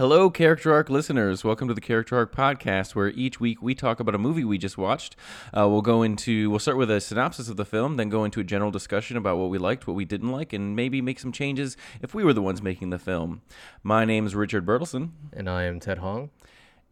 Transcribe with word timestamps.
Hello, 0.00 0.30
Character 0.30 0.72
Arc 0.72 0.88
listeners. 0.88 1.44
Welcome 1.44 1.68
to 1.68 1.74
the 1.74 1.80
Character 1.82 2.16
Arc 2.16 2.34
podcast, 2.34 2.94
where 2.94 3.08
each 3.08 3.38
week 3.38 3.60
we 3.60 3.74
talk 3.74 4.00
about 4.00 4.14
a 4.14 4.18
movie 4.18 4.44
we 4.44 4.56
just 4.56 4.78
watched. 4.78 5.14
Uh, 5.54 5.68
we'll 5.68 5.82
go 5.82 6.02
into, 6.02 6.48
we'll 6.48 6.58
start 6.58 6.78
with 6.78 6.90
a 6.90 7.02
synopsis 7.02 7.50
of 7.50 7.58
the 7.58 7.66
film, 7.66 7.98
then 7.98 8.08
go 8.08 8.24
into 8.24 8.40
a 8.40 8.42
general 8.42 8.70
discussion 8.70 9.18
about 9.18 9.36
what 9.36 9.50
we 9.50 9.58
liked, 9.58 9.86
what 9.86 9.92
we 9.92 10.06
didn't 10.06 10.30
like, 10.30 10.54
and 10.54 10.74
maybe 10.74 11.02
make 11.02 11.20
some 11.20 11.32
changes 11.32 11.76
if 12.00 12.14
we 12.14 12.24
were 12.24 12.32
the 12.32 12.40
ones 12.40 12.62
making 12.62 12.88
the 12.88 12.98
film. 12.98 13.42
My 13.82 14.06
name 14.06 14.24
is 14.24 14.34
Richard 14.34 14.64
Bertelson, 14.64 15.10
And 15.34 15.50
I 15.50 15.64
am 15.64 15.80
Ted 15.80 15.98
Hong. 15.98 16.30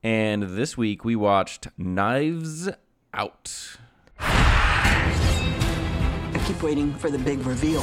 and 0.03 0.43
this 0.43 0.77
week 0.77 1.03
we 1.03 1.17
watched 1.17 1.69
Knives 1.79 2.69
Out. 3.15 3.79
I 4.19 5.15
keep 6.47 6.63
waiting 6.63 6.93
for 6.93 7.09
the 7.09 7.19
big 7.19 7.39
reveal. 7.47 7.81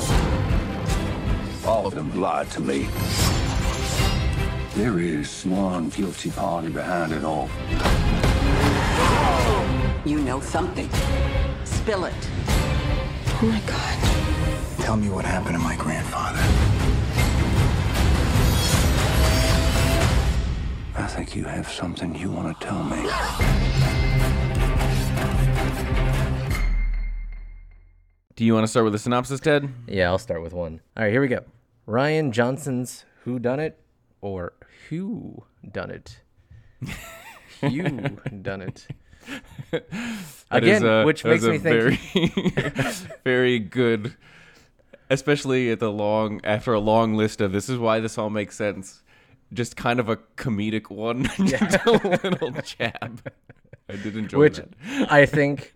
All 1.67 1.87
of 1.87 1.95
them 1.95 2.21
lied 2.21 2.51
to 2.51 2.61
me. 2.61 2.87
There 4.75 4.99
is 4.99 5.45
one 5.45 5.87
guilty 5.87 6.31
party 6.31 6.67
behind 6.67 7.13
it 7.13 7.23
all. 7.23 7.49
You 10.03 10.19
know 10.19 10.41
something. 10.41 10.89
Spill 11.63 12.03
it. 12.03 12.13
Oh 13.25 13.39
my 13.43 13.61
god. 13.61 14.79
Tell 14.83 14.97
me 14.97 15.07
what 15.07 15.23
happened 15.23 15.55
to 15.55 15.63
my 15.63 15.77
grandfather. 15.77 16.41
I 20.97 21.07
think 21.07 21.37
you 21.37 21.45
have 21.45 21.71
something 21.71 22.13
you 22.13 22.29
want 22.29 22.59
to 22.59 22.67
tell 22.67 22.83
me. 22.83 22.97
Do 28.35 28.43
you 28.43 28.53
want 28.53 28.65
to 28.65 28.67
start 28.67 28.83
with 28.83 28.95
a 28.95 28.99
synopsis, 28.99 29.39
Ted? 29.39 29.69
Yeah, 29.87 30.09
I'll 30.09 30.17
start 30.17 30.41
with 30.41 30.51
one. 30.51 30.81
All 30.97 31.03
right, 31.03 31.11
here 31.13 31.21
we 31.21 31.29
go. 31.29 31.45
Rian 31.87 32.31
Johnson's 32.31 33.05
Who 33.23 33.39
Done 33.39 33.61
It 33.61 33.79
or 34.25 34.53
Who 34.89 35.43
Done 35.71 35.91
It? 35.91 36.19
Who 37.61 37.83
Done 38.41 38.61
It? 38.63 38.87
Again, 40.51 40.83
a- 40.83 41.03
which 41.05 41.23
makes 41.23 41.43
me 41.43 41.59
think 41.59 41.63
very, 41.63 41.99
very 43.23 43.59
good, 43.59 44.15
especially 45.11 45.69
at 45.69 45.79
the 45.79 45.91
long 45.91 46.41
after 46.43 46.73
a 46.73 46.79
long 46.79 47.13
list 47.13 47.39
of 47.39 47.51
this 47.51 47.69
is 47.69 47.77
why 47.77 47.99
this 47.99 48.17
all 48.17 48.31
makes 48.31 48.55
sense. 48.55 49.03
Just 49.53 49.75
kind 49.75 49.99
of 49.99 50.09
a 50.09 50.17
comedic 50.37 50.89
one, 50.89 51.25
just 51.45 51.77
a 51.85 51.91
little 51.91 52.51
jab. 52.63 53.31
I 53.87 53.95
did 53.95 54.17
enjoy 54.17 54.39
which 54.39 54.57
that. 54.57 54.69
I 55.11 55.27
think. 55.27 55.75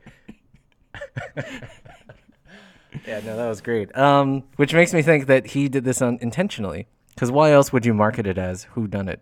yeah, 3.06 3.22
no, 3.24 3.38
that 3.38 3.48
was 3.48 3.62
great. 3.62 3.96
Um, 3.96 4.44
which 4.56 4.74
makes 4.74 4.92
me 4.92 5.04
think 5.04 5.28
that 5.28 5.46
he 5.48 5.70
did 5.70 5.84
this 5.84 6.02
un- 6.02 6.18
intentionally. 6.20 6.88
Because 7.20 7.34
why 7.34 7.52
else 7.52 7.74
would 7.74 7.86
you 7.86 7.94
market 7.94 8.26
it 8.26 8.38
as 8.38 8.64
Who 8.76 8.88
Done 8.88 9.10
It? 9.10 9.20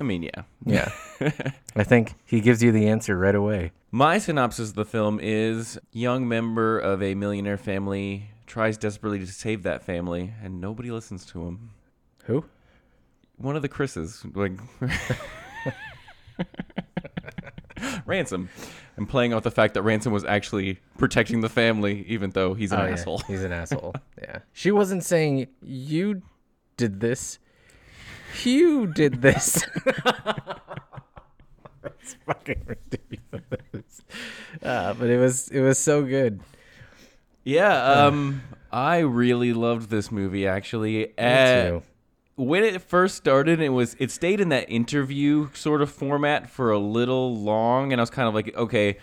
I 0.00 0.04
mean, 0.04 0.22
yeah. 0.22 0.44
Yeah, 0.64 0.90
I 1.76 1.84
think 1.84 2.14
he 2.24 2.40
gives 2.40 2.62
you 2.62 2.72
the 2.72 2.88
answer 2.88 3.14
right 3.14 3.34
away. 3.34 3.72
My 3.90 4.16
synopsis 4.16 4.70
of 4.70 4.74
the 4.74 4.86
film 4.86 5.20
is: 5.22 5.78
young 5.92 6.26
member 6.26 6.78
of 6.78 7.02
a 7.02 7.14
millionaire 7.14 7.58
family 7.58 8.30
tries 8.46 8.78
desperately 8.78 9.18
to 9.18 9.26
save 9.26 9.64
that 9.64 9.82
family, 9.82 10.32
and 10.42 10.62
nobody 10.62 10.90
listens 10.90 11.26
to 11.26 11.42
him. 11.46 11.72
Who? 12.24 12.46
One 13.36 13.54
of 13.54 13.60
the 13.60 13.68
Chris's, 13.68 14.24
like 14.34 14.52
Ransom. 18.06 18.48
I'm 18.96 19.04
playing 19.06 19.34
off 19.34 19.42
the 19.42 19.50
fact 19.50 19.74
that 19.74 19.82
Ransom 19.82 20.14
was 20.14 20.24
actually 20.24 20.78
protecting 20.96 21.42
the 21.42 21.50
family, 21.50 22.02
even 22.08 22.30
though 22.30 22.54
he's 22.54 22.72
an 22.72 22.80
Oh, 22.80 22.84
yeah, 22.86 22.92
asshole. 22.92 23.18
He's 23.26 23.44
an 23.44 23.52
asshole. 23.52 23.94
Yeah. 24.22 24.38
She 24.52 24.70
wasn't 24.70 25.02
saying 25.04 25.48
you 25.62 26.22
did 26.80 27.00
this. 27.00 27.38
You 28.42 28.86
did 28.86 29.20
this. 29.22 29.64
That's 31.82 32.14
fucking 32.26 32.62
ridiculous. 32.66 34.02
Uh, 34.62 34.94
but 34.94 35.08
it 35.08 35.18
was 35.18 35.48
it 35.48 35.60
was 35.60 35.78
so 35.78 36.02
good. 36.02 36.40
Yeah, 37.44 37.82
um, 38.06 38.42
I 38.70 38.98
really 38.98 39.52
loved 39.52 39.88
this 39.90 40.10
movie 40.12 40.46
actually. 40.46 40.98
Me 40.98 41.12
Uh, 41.18 41.68
too. 41.68 41.82
when 42.36 42.64
it 42.64 42.82
first 42.82 43.16
started, 43.16 43.60
it 43.60 43.70
was 43.70 43.96
it 43.98 44.10
stayed 44.10 44.40
in 44.40 44.50
that 44.50 44.68
interview 44.70 45.48
sort 45.54 45.80
of 45.82 45.90
format 45.90 46.50
for 46.50 46.70
a 46.70 46.78
little 46.78 47.36
long, 47.36 47.92
and 47.92 48.00
I 48.00 48.02
was 48.02 48.10
kind 48.10 48.28
of 48.28 48.34
like, 48.34 48.54
okay, 48.56 48.98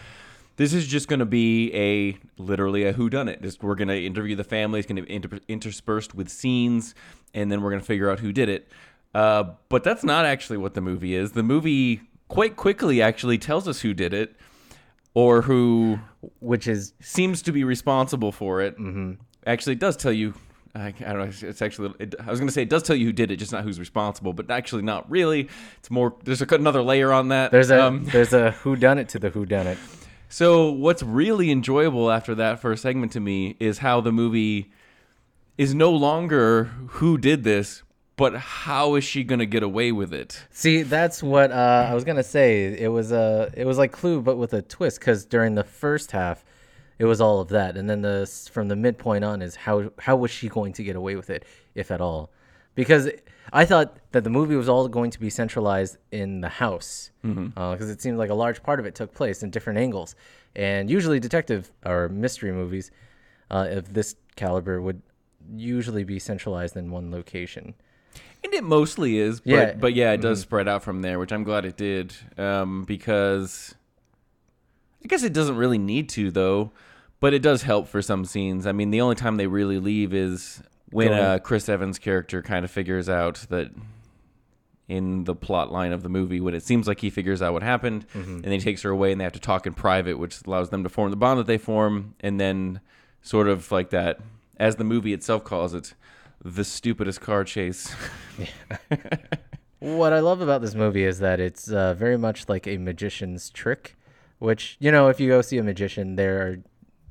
this 0.57 0.73
is 0.73 0.85
just 0.87 1.07
going 1.07 1.19
to 1.19 1.25
be 1.25 1.73
a 1.73 2.17
literally 2.41 2.83
a 2.85 2.91
who 2.93 3.09
done 3.09 3.27
it. 3.27 3.41
Just 3.41 3.63
we're 3.63 3.75
going 3.75 3.87
to 3.89 4.05
interview 4.05 4.35
the 4.35 4.43
family. 4.43 4.79
It's 4.79 4.87
going 4.87 4.97
to 4.97 5.01
be 5.03 5.13
inter- 5.13 5.39
interspersed 5.47 6.13
with 6.13 6.29
scenes, 6.29 6.93
and 7.33 7.51
then 7.51 7.61
we're 7.61 7.69
going 7.69 7.81
to 7.81 7.85
figure 7.85 8.09
out 8.09 8.19
who 8.19 8.31
did 8.31 8.49
it. 8.49 8.69
Uh, 9.13 9.51
but 9.69 9.83
that's 9.83 10.03
not 10.03 10.25
actually 10.25 10.57
what 10.57 10.73
the 10.73 10.81
movie 10.81 11.15
is. 11.15 11.31
The 11.31 11.43
movie 11.43 12.01
quite 12.27 12.55
quickly 12.55 13.01
actually 13.01 13.37
tells 13.37 13.67
us 13.67 13.81
who 13.81 13.93
did 13.93 14.13
it, 14.13 14.35
or 15.13 15.41
who 15.43 15.99
Which 16.39 16.67
is 16.67 16.93
seems 16.99 17.41
to 17.43 17.51
be 17.51 17.63
responsible 17.63 18.31
for 18.31 18.61
it. 18.61 18.77
Mm-hmm. 18.77 19.13
Actually, 19.45 19.73
it 19.73 19.79
does 19.79 19.97
tell 19.97 20.11
you. 20.11 20.33
I, 20.75 20.87
I 20.87 21.13
don't 21.13 21.19
know. 21.19 21.49
It's 21.49 21.61
actually. 21.63 21.93
It, 21.99 22.13
I 22.19 22.29
was 22.29 22.39
going 22.39 22.47
to 22.49 22.53
say 22.53 22.61
it 22.61 22.69
does 22.69 22.83
tell 22.83 22.95
you 22.95 23.05
who 23.05 23.13
did 23.13 23.31
it, 23.31 23.37
just 23.37 23.51
not 23.51 23.63
who's 23.63 23.79
responsible. 23.79 24.33
But 24.33 24.51
actually, 24.51 24.83
not 24.83 25.09
really. 25.09 25.49
It's 25.79 25.89
more. 25.89 26.13
There's 26.23 26.41
a, 26.43 26.45
another 26.53 26.83
layer 26.83 27.11
on 27.11 27.29
that. 27.29 27.51
there's 27.51 27.71
a 27.71 27.81
Um, 27.83 28.03
there's 28.11 28.33
a 28.33 28.51
who 28.51 28.75
done 28.75 28.99
it 28.99 29.09
to 29.09 29.19
the 29.19 29.29
who 29.29 29.45
done 29.47 29.65
it. 29.65 29.79
so 30.29 30.69
what's 30.69 31.01
really 31.01 31.49
enjoyable 31.49 32.11
after 32.11 32.35
that 32.35 32.59
first 32.59 32.83
segment 32.83 33.13
to 33.13 33.19
me 33.19 33.55
is 33.59 33.79
how 33.79 34.01
the 34.01 34.11
movie 34.11 34.71
is 35.57 35.73
no 35.73 35.91
longer 35.91 36.65
who 36.87 37.17
did 37.17 37.43
this, 37.43 37.83
but 38.15 38.35
how 38.35 38.95
is 38.95 39.03
she 39.03 39.23
going 39.23 39.39
to 39.39 39.45
get 39.45 39.63
away 39.63 39.91
with 39.91 40.13
it? 40.13 40.45
See, 40.49 40.83
that's 40.83 41.21
what 41.21 41.51
uh, 41.51 41.87
I 41.89 41.93
was 41.93 42.03
gonna 42.03 42.23
say. 42.23 42.65
It 42.65 42.87
was 42.87 43.11
a 43.11 43.51
it 43.55 43.65
was 43.65 43.77
like 43.77 43.91
Clue, 43.91 44.21
but 44.21 44.37
with 44.37 44.53
a 44.53 44.61
twist. 44.61 44.99
Because 44.99 45.25
during 45.25 45.55
the 45.55 45.63
first 45.63 46.11
half, 46.11 46.43
it 46.99 47.05
was 47.05 47.21
all 47.21 47.39
of 47.39 47.49
that, 47.49 47.77
and 47.77 47.89
then 47.89 48.01
the 48.01 48.27
from 48.51 48.67
the 48.67 48.75
midpoint 48.75 49.23
on 49.23 49.41
is 49.41 49.55
how 49.55 49.91
how 49.99 50.15
was 50.15 50.31
she 50.31 50.49
going 50.49 50.73
to 50.73 50.83
get 50.83 50.95
away 50.95 51.15
with 51.15 51.29
it, 51.29 51.45
if 51.75 51.91
at 51.91 52.01
all? 52.01 52.31
Because 52.73 53.09
I 53.53 53.65
thought 53.65 53.97
that 54.11 54.23
the 54.23 54.29
movie 54.29 54.55
was 54.55 54.69
all 54.69 54.87
going 54.87 55.09
to 55.11 55.19
be 55.19 55.29
centralized 55.29 55.97
in 56.11 56.41
the 56.41 56.49
house, 56.49 57.11
because 57.21 57.89
it 57.89 58.01
seemed 58.01 58.17
like 58.17 58.29
a 58.29 58.35
large 58.35 58.61
part 58.61 58.79
of 58.79 58.85
it 58.85 58.93
took 58.95 59.13
place 59.13 59.41
in 59.43 59.49
different 59.49 59.79
angles, 59.79 60.15
and 60.55 60.89
usually 60.89 61.19
detective 61.19 61.71
or 61.85 62.09
mystery 62.09 62.51
movies 62.51 62.91
uh, 63.49 63.67
of 63.69 63.93
this 63.93 64.15
caliber 64.35 64.81
would 64.81 65.01
usually 65.55 66.03
be 66.03 66.19
centralized 66.19 66.75
in 66.75 66.91
one 66.91 67.11
location. 67.11 67.73
And 68.43 68.53
it 68.53 68.63
mostly 68.63 69.17
is, 69.17 69.39
but 69.39 69.49
Yeah. 69.49 69.73
but 69.79 69.93
yeah, 69.93 70.11
it 70.13 70.21
does 70.21 70.39
spread 70.41 70.67
out 70.67 70.83
from 70.83 71.01
there, 71.01 71.19
which 71.19 71.31
I'm 71.31 71.43
glad 71.43 71.65
it 71.65 71.75
did, 71.77 72.13
um, 72.37 72.83
because 72.85 73.75
I 75.03 75.07
guess 75.07 75.23
it 75.23 75.33
doesn't 75.33 75.55
really 75.57 75.77
need 75.77 76.09
to 76.09 76.31
though, 76.31 76.71
but 77.19 77.33
it 77.33 77.41
does 77.41 77.63
help 77.63 77.87
for 77.87 78.01
some 78.01 78.25
scenes. 78.25 78.65
I 78.67 78.71
mean, 78.71 78.91
the 78.91 79.01
only 79.01 79.15
time 79.15 79.37
they 79.37 79.47
really 79.47 79.79
leave 79.79 80.13
is 80.13 80.61
when 80.91 81.09
uh, 81.19 81.39
Chris 81.39 81.67
Evans' 81.67 81.99
character 81.99 82.41
kind 82.41 82.63
of 82.63 82.71
figures 82.71 83.09
out 83.09 83.45
that 83.49 83.71
in 84.87 85.25
the 85.25 85.35
plot 85.35 85.69
line 85.71 85.91
of 85.91 86.01
the 86.01 86.07
movie 86.09 86.39
when 86.39 86.53
it 86.53 86.63
seems 86.63 86.87
like 86.87 87.01
he 87.01 87.09
figures 87.09 87.41
out 87.41 87.51
what 87.51 87.61
happened 87.61 88.05
and 88.13 88.41
then 88.41 88.53
he 88.53 88.59
takes 88.59 88.83
her 88.83 88.89
away 88.89 89.11
and 89.11 89.19
they 89.19 89.23
have 89.25 89.33
to 89.33 89.39
talk 89.39 89.67
in 89.67 89.73
private 89.73 90.17
which 90.17 90.39
allows 90.47 90.69
them 90.69 90.81
to 90.81 90.87
form 90.87 91.11
the 91.11 91.17
bond 91.17 91.37
that 91.37 91.45
they 91.45 91.57
form 91.57 92.15
and 92.21 92.39
then 92.39 92.79
sort 93.21 93.49
of 93.49 93.69
like 93.69 93.89
that 93.89 94.17
as 94.57 94.75
the 94.75 94.83
movie 94.83 95.13
itself 95.13 95.43
calls 95.43 95.73
it 95.73 95.93
the 96.43 96.63
stupidest 96.63 97.21
car 97.21 97.43
chase 97.43 97.95
What 99.79 100.11
I 100.11 100.21
love 100.21 100.41
about 100.41 100.61
this 100.61 100.73
movie 100.73 101.03
is 101.03 101.19
that 101.19 101.39
it's 101.39 101.69
uh, 101.71 101.93
very 101.93 102.17
much 102.17 102.49
like 102.49 102.65
a 102.65 102.79
magician's 102.79 103.51
trick, 103.51 103.95
which 104.39 104.75
you 104.79 104.91
know, 104.91 105.07
if 105.07 105.19
you 105.19 105.29
go 105.29 105.41
see 105.43 105.59
a 105.59 105.63
magician, 105.63 106.15
there 106.15 106.41
are, 106.41 106.57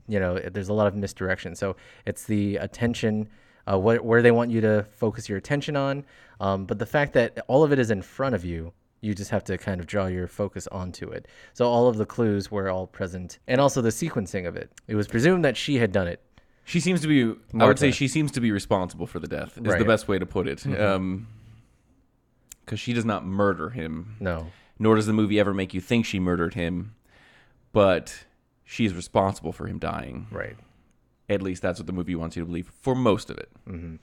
you 0.09 0.19
know, 0.19 0.39
there's 0.41 0.69
a 0.69 0.73
lot 0.73 0.89
of 0.89 0.97
misdirection. 0.97 1.55
So 1.55 1.77
it's 2.07 2.25
the 2.25 2.57
attention, 2.57 3.29
uh, 3.71 3.79
what 3.79 4.05
where 4.05 4.21
they 4.21 4.33
want 4.33 4.51
you 4.51 4.61
to 4.63 4.83
focus 4.83 5.29
your 5.29 5.39
attention 5.39 5.77
on. 5.77 6.05
Um, 6.41 6.67
but 6.67 6.81
the 6.81 6.87
fact 6.87 7.13
that 7.13 7.39
all 7.47 7.63
of 7.63 7.73
it 7.73 7.79
is 7.79 7.93
in 7.93 8.03
front 8.03 8.35
of 8.35 8.45
you, 8.45 8.73
you 9.01 9.15
just 9.15 9.31
have 9.31 9.45
to 9.45 9.57
kind 9.57 9.81
of 9.81 9.87
draw 9.87 10.07
your 10.07 10.27
focus 10.27 10.67
onto 10.67 11.09
it. 11.09 11.29
So 11.53 11.69
all 11.69 11.87
of 11.87 11.99
the 11.99 12.07
clues 12.07 12.51
were 12.51 12.69
all 12.69 12.89
present, 12.89 13.39
and 13.47 13.61
also 13.61 13.81
the 13.81 13.91
sequencing 13.91 14.45
of 14.45 14.57
it. 14.57 14.73
It 14.89 14.97
was 14.97 15.07
presumed 15.07 15.45
that 15.45 15.57
she 15.57 15.77
had 15.77 15.93
done 15.93 16.09
it. 16.09 16.21
She 16.67 16.81
seems 16.81 17.01
to 17.03 17.07
be. 17.07 17.23
I 17.59 17.67
would 17.67 17.79
say 17.79 17.93
she 17.93 18.09
seems 18.09 18.33
to 18.33 18.41
be 18.41 18.51
responsible 18.51 19.07
for 19.07 19.21
the 19.21 19.29
death. 19.29 19.57
Is 19.57 19.75
the 19.77 19.85
best 19.85 20.09
way 20.09 20.19
to 20.19 20.27
put 20.27 20.49
it. 20.49 20.67
Um, 20.79 21.29
because 22.65 22.81
she 22.81 22.93
does 22.93 23.05
not 23.05 23.25
murder 23.25 23.71
him, 23.71 24.17
No, 24.19 24.49
nor 24.79 24.97
does 24.97 25.07
the 25.07 25.13
movie 25.13 25.39
ever 25.39 25.55
make 25.55 25.73
you 25.73 25.81
think 25.81 26.05
she 26.05 26.19
murdered 26.19 26.55
him, 26.55 26.97
but 27.73 28.25
she 28.65 28.85
is 28.85 28.93
responsible 28.93 29.53
for 29.53 29.69
him 29.69 29.79
dying. 29.79 30.27
right. 30.33 30.57
At 31.29 31.43
least 31.43 31.63
that's 31.63 31.79
what 31.79 31.87
the 31.87 31.93
movie 31.93 32.15
wants 32.17 32.37
you 32.37 32.43
to 32.43 32.47
believe 32.47 32.71
for 32.81 32.95
most 32.97 33.31
of 33.31 33.39
it, 33.39 33.49
mm-hmm. 33.69 33.97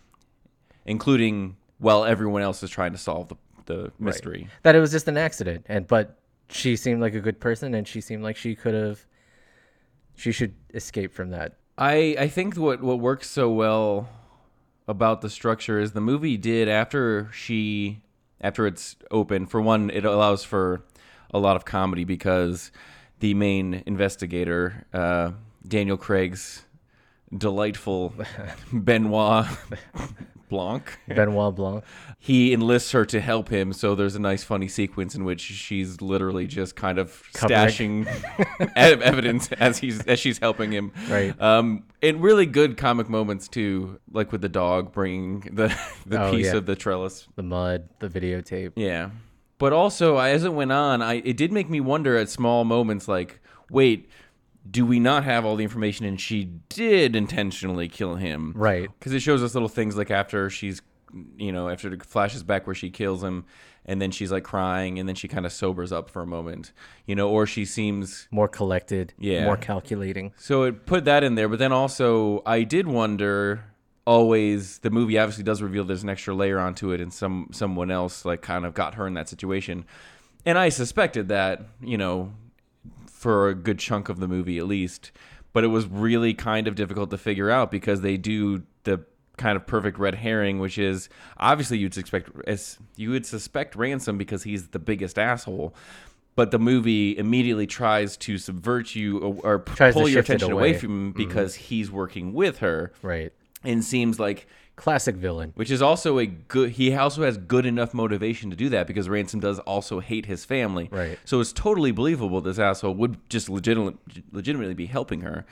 including 0.86 1.58
while 1.80 2.06
everyone 2.06 2.42
else 2.42 2.64
is 2.64 2.70
trying 2.70 2.94
to 2.94 2.98
solve 2.98 3.28
the 3.28 3.36
the 3.66 3.92
mystery. 4.00 4.48
that 4.64 4.76
it 4.76 4.80
was 4.80 4.92
just 4.92 5.08
an 5.08 5.16
accident 5.18 5.66
and 5.70 5.88
but 5.88 6.20
she 6.50 6.76
seemed 6.76 7.00
like 7.00 7.14
a 7.14 7.22
good 7.22 7.40
person 7.40 7.74
and 7.74 7.88
she 7.88 8.02
seemed 8.02 8.22
like 8.22 8.36
she 8.36 8.56
could 8.56 8.74
have 8.74 9.06
she 10.16 10.32
should 10.34 10.54
escape 10.74 11.14
from 11.14 11.30
that 11.30 11.58
I 11.78 12.16
I 12.20 12.28
think 12.28 12.56
what 12.56 12.82
what 12.82 13.00
works 13.00 13.30
so 13.30 13.52
well 13.52 14.10
about 14.88 15.22
the 15.22 15.30
structure 15.30 15.80
is 15.80 15.94
the 15.94 16.02
movie 16.02 16.38
did 16.38 16.68
after 16.68 17.32
she 17.34 18.02
after 18.42 18.68
it's 18.68 18.96
open. 19.10 19.46
For 19.46 19.62
one, 19.62 19.90
it 19.90 20.06
allows 20.06 20.44
for 20.44 20.84
a 21.34 21.40
lot 21.40 21.56
of 21.56 21.66
comedy 21.66 22.04
because 22.04 22.72
the 23.20 23.34
main 23.34 23.84
investigator, 23.86 24.86
uh, 24.94 25.32
Daniel 25.68 25.98
Craig's 25.98 26.64
delightful 27.36 28.14
Benoit 28.74 29.48
Blanc, 30.54 31.00
Benoit 31.08 31.56
Blanc. 31.56 31.84
he 32.20 32.54
enlists 32.54 32.92
her 32.92 33.06
to 33.06 33.20
help 33.20 33.50
him. 33.50 33.74
So 33.74 33.96
there's 33.96 34.16
a 34.16 34.20
nice, 34.20 34.44
funny 34.44 34.68
sequence 34.68 35.16
in 35.16 35.26
which 35.26 35.42
she's 35.42 36.00
literally 36.02 36.46
just 36.48 36.76
kind 36.76 37.00
of 37.00 37.24
Covering. 37.34 38.06
stashing 38.06 38.72
evidence 38.76 39.52
as 39.54 39.80
he's 39.80 40.02
as 40.06 40.20
she's 40.20 40.38
helping 40.38 40.72
him. 40.72 40.92
Right. 41.10 41.40
Um, 41.42 41.84
and 42.02 42.22
really 42.22 42.46
good 42.46 42.78
comic 42.78 43.10
moments 43.10 43.48
too, 43.48 44.00
like 44.12 44.32
with 44.32 44.42
the 44.42 44.50
dog 44.50 44.92
bringing 44.94 45.42
the 45.52 45.76
the 46.06 46.22
Oh, 46.24 46.32
piece 46.32 46.46
yeah. 46.48 46.56
of 46.58 46.66
the 46.66 46.76
trellis. 46.76 47.28
The 47.36 47.44
mud, 47.44 47.90
the 48.00 48.08
videotape. 48.10 48.74
Yeah. 48.76 49.10
But 49.58 49.74
also, 49.74 50.18
as 50.18 50.44
it 50.44 50.54
went 50.54 50.72
on, 50.72 51.02
I 51.02 51.16
it 51.16 51.38
did 51.38 51.52
make 51.52 51.70
me 51.70 51.80
wonder 51.80 52.18
at 52.18 52.30
small 52.30 52.64
moments, 52.66 53.08
like, 53.08 53.40
wait, 53.70 54.10
do 54.70 54.86
we 54.86 55.00
not 55.00 55.24
have 55.24 55.46
all 55.46 55.56
the 55.56 55.64
information? 55.64 56.06
And 56.06 56.20
she 56.20 56.46
did 56.70 57.16
intentionally 57.16 57.88
kill 57.88 58.16
him, 58.16 58.54
Right. 58.56 58.90
Because 59.00 59.14
it 59.14 59.20
shows 59.22 59.44
us 59.44 59.54
little 59.54 59.70
things 59.70 59.98
like 59.98 60.10
after 60.12 60.50
she's, 60.50 60.82
you 61.38 61.52
know, 61.52 61.70
after 61.70 61.92
it 61.94 62.04
flashes 62.06 62.44
back 62.44 62.66
where 62.66 62.76
she 62.76 62.90
kills 62.90 63.24
him, 63.24 63.46
and 63.86 64.02
then 64.02 64.12
she's 64.12 64.32
like 64.32 64.44
crying, 64.46 64.98
and 65.00 65.08
then 65.10 65.16
she 65.16 65.28
kind 65.28 65.46
of 65.46 65.52
sobers 65.52 65.92
up 65.92 66.10
for 66.10 66.22
a 66.22 66.26
moment, 66.26 66.72
you 67.06 67.16
know, 67.16 67.30
or 67.30 67.46
she 67.46 67.66
seems 67.66 68.28
More 68.32 68.48
collected. 68.48 69.14
Yeah. 69.20 69.44
More 69.44 69.58
calculating. 69.58 70.34
so 70.38 70.64
it 70.64 70.86
put 70.86 71.04
that 71.06 71.24
in 71.24 71.36
there, 71.36 71.50
but 71.50 71.60
then 71.60 71.74
also 71.74 72.42
I 72.46 72.64
did 72.64 72.88
wonder 72.88 73.66
always 74.06 74.80
the 74.80 74.90
movie 74.90 75.18
obviously 75.18 75.44
does 75.46 75.62
reveal 75.62 75.84
there's 75.86 76.04
an 76.04 76.10
extra 76.10 76.34
layer 76.34 76.60
onto 76.60 76.92
it 76.92 77.00
and 77.00 77.14
some 77.14 77.48
someone 77.52 77.90
else 77.90 78.26
like 78.26 78.42
kind 78.42 78.66
of 78.66 78.74
got 78.74 78.96
her 78.96 79.08
in 79.08 79.14
that 79.14 79.30
situation. 79.30 79.86
And 80.46 80.58
I 80.58 80.70
suspected 80.70 81.30
that, 81.30 81.62
you 81.82 81.98
know, 81.98 82.34
for 83.24 83.50
a 83.50 83.56
good 83.56 83.80
chunk 83.80 84.10
of 84.10 84.20
the 84.20 84.28
movie 84.28 84.58
at 84.60 84.68
least, 84.68 85.12
but 85.54 85.64
it 85.64 85.68
was 85.68 85.88
really 85.88 86.34
kind 86.34 86.68
of 86.68 86.76
difficult 86.76 87.10
to 87.12 87.18
figure 87.18 87.50
out 87.50 87.72
because 87.72 88.02
they 88.02 88.18
do 88.18 88.64
the 88.84 89.04
kind 89.38 89.56
of 89.56 89.66
perfect 89.66 89.98
red 89.98 90.14
herring 90.14 90.60
which 90.60 90.78
is 90.78 91.10
obviously 91.38 91.76
you'd 91.80 91.98
expect 91.98 92.30
as 92.46 92.78
you 92.98 93.10
would 93.10 93.26
suspect 93.26 93.76
ransom 93.76 94.16
because 94.16 94.44
he's 94.44 94.68
the 94.68 94.78
biggest 94.78 95.18
asshole 95.18 95.74
but 96.36 96.52
the 96.52 96.60
movie 96.60 97.18
immediately 97.18 97.66
tries 97.66 98.16
to 98.16 98.38
subvert 98.38 98.94
you 98.94 99.18
or, 99.18 99.56
or 99.56 99.60
pull 99.60 100.08
your 100.08 100.20
attention 100.20 100.52
away 100.52 100.70
away. 100.70 100.78
from 100.78 100.90
him 101.08 101.12
because 101.14 101.56
he's 101.56 101.90
working 101.90 102.34
with 102.34 102.60
her 102.60 102.92
Right. 103.02 103.34
and 103.64 103.84
seems 103.84 104.20
like 104.20 104.46
Classic 104.76 105.16
villain. 105.16 105.52
which 105.56 105.70
is 105.70 105.82
also 105.84 106.18
a 106.18 106.26
good 106.26 106.72
he 106.72 106.96
also 106.96 107.22
has 107.24 107.38
good 107.38 107.66
enough 107.66 107.94
motivation 107.94 108.50
to 108.50 108.56
do 108.56 108.70
that 108.70 108.88
because 108.88 109.08
ransom 109.08 109.40
does 109.40 109.60
also 109.60 110.00
hate 110.00 110.26
his 110.26 110.46
family 110.46 110.90
Right. 110.92 111.20
so 111.26 111.40
it's 111.40 111.54
totally 111.54 111.92
believable 111.92 112.42
this 112.42 112.58
asshole 112.58 112.96
would 112.96 113.18
just 113.30 113.50
legitimate, 113.50 113.98
legitimately 114.32 114.74
be 114.74 114.88
helping 114.88 115.22
her 115.22 115.46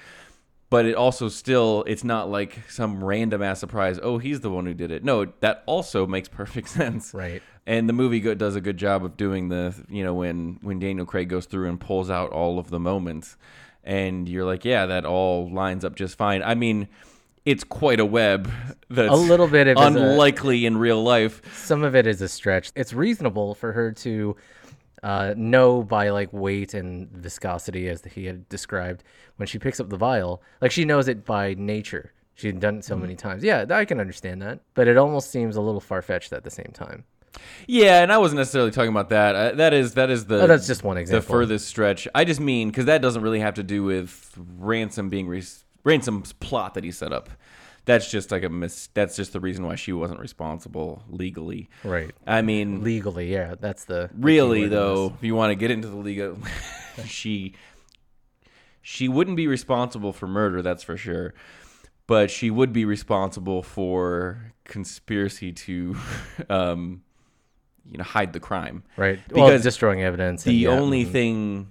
but 0.71 0.85
it 0.87 0.95
also 0.95 1.29
still 1.29 1.83
it's 1.85 2.03
not 2.03 2.31
like 2.31 2.59
some 2.67 3.03
random 3.03 3.43
ass 3.43 3.59
surprise 3.59 3.99
oh 4.01 4.17
he's 4.17 4.39
the 4.41 4.49
one 4.49 4.65
who 4.65 4.73
did 4.73 4.89
it 4.89 5.03
no 5.03 5.25
that 5.41 5.61
also 5.67 6.07
makes 6.07 6.27
perfect 6.27 6.67
sense 6.79 7.13
Right. 7.13 7.43
and 7.67 7.87
the 7.87 7.93
movie 7.93 8.21
go- 8.21 8.33
does 8.33 8.55
a 8.55 8.61
good 8.61 8.77
job 8.77 9.05
of 9.05 9.17
doing 9.17 9.49
the 9.49 9.75
you 9.87 10.03
know 10.03 10.15
when 10.15 10.57
when 10.63 10.79
daniel 10.79 11.05
craig 11.05 11.29
goes 11.29 11.45
through 11.45 11.69
and 11.69 11.79
pulls 11.79 12.09
out 12.09 12.31
all 12.31 12.57
of 12.57 12.71
the 12.71 12.79
moments 12.79 13.37
and 13.83 14.27
you're 14.27 14.45
like 14.45 14.65
yeah 14.65 14.87
that 14.87 15.05
all 15.05 15.47
lines 15.51 15.85
up 15.85 15.95
just 15.95 16.17
fine 16.17 16.41
i 16.41 16.55
mean 16.55 16.87
it's 17.45 17.63
quite 17.63 17.99
a 17.99 18.05
web 18.05 18.49
that's 18.89 19.11
A 19.11 19.15
little 19.15 19.47
bit 19.47 19.67
of 19.67 19.77
is 19.77 19.83
a- 19.83 19.87
unlikely 19.87 20.65
in 20.65 20.77
real 20.77 21.01
life 21.01 21.41
Some 21.55 21.83
of 21.83 21.95
it 21.95 22.05
is 22.07 22.21
a 22.21 22.27
stretch. 22.27 22.71
It's 22.75 22.93
reasonable 22.93 23.55
for 23.55 23.71
her 23.71 23.91
to 23.93 24.35
uh, 25.03 25.33
know 25.35 25.81
by 25.81 26.09
like 26.09 26.31
weight 26.31 26.73
and 26.75 27.09
viscosity, 27.11 27.87
as 27.89 28.03
he 28.03 28.25
had 28.25 28.47
described, 28.49 29.03
when 29.37 29.47
she 29.47 29.57
picks 29.57 29.79
up 29.79 29.89
the 29.89 29.97
vial. 29.97 30.43
Like 30.61 30.71
she 30.71 30.85
knows 30.85 31.07
it 31.07 31.25
by 31.25 31.55
nature. 31.55 32.13
She'd 32.35 32.59
done 32.59 32.77
it 32.77 32.85
so 32.85 32.93
Mm-hmm. 32.93 33.01
many 33.01 33.15
times. 33.15 33.43
Yeah, 33.43 33.65
I 33.71 33.85
can 33.85 33.99
understand 33.99 34.41
that. 34.43 34.59
But 34.75 34.87
it 34.87 34.97
almost 34.97 35.31
seems 35.31 35.55
a 35.55 35.61
little 35.61 35.81
far 35.81 36.01
fetched 36.03 36.33
at 36.33 36.43
the 36.43 36.51
same 36.51 36.71
time. 36.73 37.05
Yeah, 37.65 38.03
and 38.03 38.11
I 38.11 38.17
wasn't 38.19 38.37
necessarily 38.39 38.71
talking 38.71 38.91
about 38.91 39.09
that. 39.09 39.35
Uh, 39.35 39.51
that 39.55 39.73
is 39.73 39.93
that 39.95 40.09
is 40.11 40.25
the 40.25 40.41
Oh, 40.43 40.47
that's 40.47 40.67
just 40.67 40.83
one 40.83 40.97
example. 40.97 41.21
the 41.25 41.27
furthest 41.27 41.67
stretch. 41.67 42.07
I 42.13 42.23
just 42.23 42.39
mean 42.39 42.69
because 42.69 42.85
that 42.85 43.01
doesn't 43.01 43.21
really 43.23 43.39
have 43.39 43.55
to 43.55 43.63
do 43.63 43.83
with 43.83 44.31
ransom 44.59 45.09
being 45.09 45.27
re- 45.27 45.41
ransom's 45.83 46.33
plot 46.33 46.73
that 46.75 46.83
he 46.83 46.91
set 46.91 47.11
up. 47.13 47.29
That's 47.85 48.11
just 48.11 48.31
like 48.31 48.43
a 48.43 48.49
mis. 48.49 48.89
That's 48.93 49.15
just 49.15 49.33
the 49.33 49.39
reason 49.39 49.65
why 49.65 49.75
she 49.75 49.91
wasn't 49.91 50.19
responsible 50.19 51.03
legally. 51.09 51.69
Right. 51.83 52.11
I 52.27 52.43
mean, 52.43 52.83
Legally, 52.83 53.31
yeah, 53.31 53.55
that's 53.59 53.85
the 53.85 54.09
the 54.13 54.21
really 54.27 54.67
though, 54.67 55.13
if 55.17 55.23
you 55.23 55.33
want 55.33 55.51
to 55.51 55.55
get 55.55 55.71
into 55.71 55.87
the 55.87 55.97
legal, 55.97 56.37
she 57.05 57.55
she 58.81 59.07
wouldn't 59.07 59.37
be 59.37 59.47
responsible 59.47 60.13
for 60.13 60.27
murder. 60.27 60.61
That's 60.61 60.83
for 60.83 60.95
sure. 60.97 61.33
But 62.07 62.29
she 62.29 62.51
would 62.51 62.73
be 62.73 62.83
responsible 62.85 63.63
for 63.63 64.53
conspiracy 64.65 65.51
to, 65.53 65.95
um, 66.49 67.03
you 67.89 67.97
know, 67.97 68.03
hide 68.03 68.33
the 68.33 68.39
crime. 68.39 68.83
Right. 68.97 69.19
well, 69.31 69.47
Because 69.47 69.63
destroying 69.63 70.01
evidence. 70.03 70.43
The 70.43 70.53
yeah, 70.53 70.69
only 70.69 71.05
mhm. 71.05 71.11
thing 71.11 71.67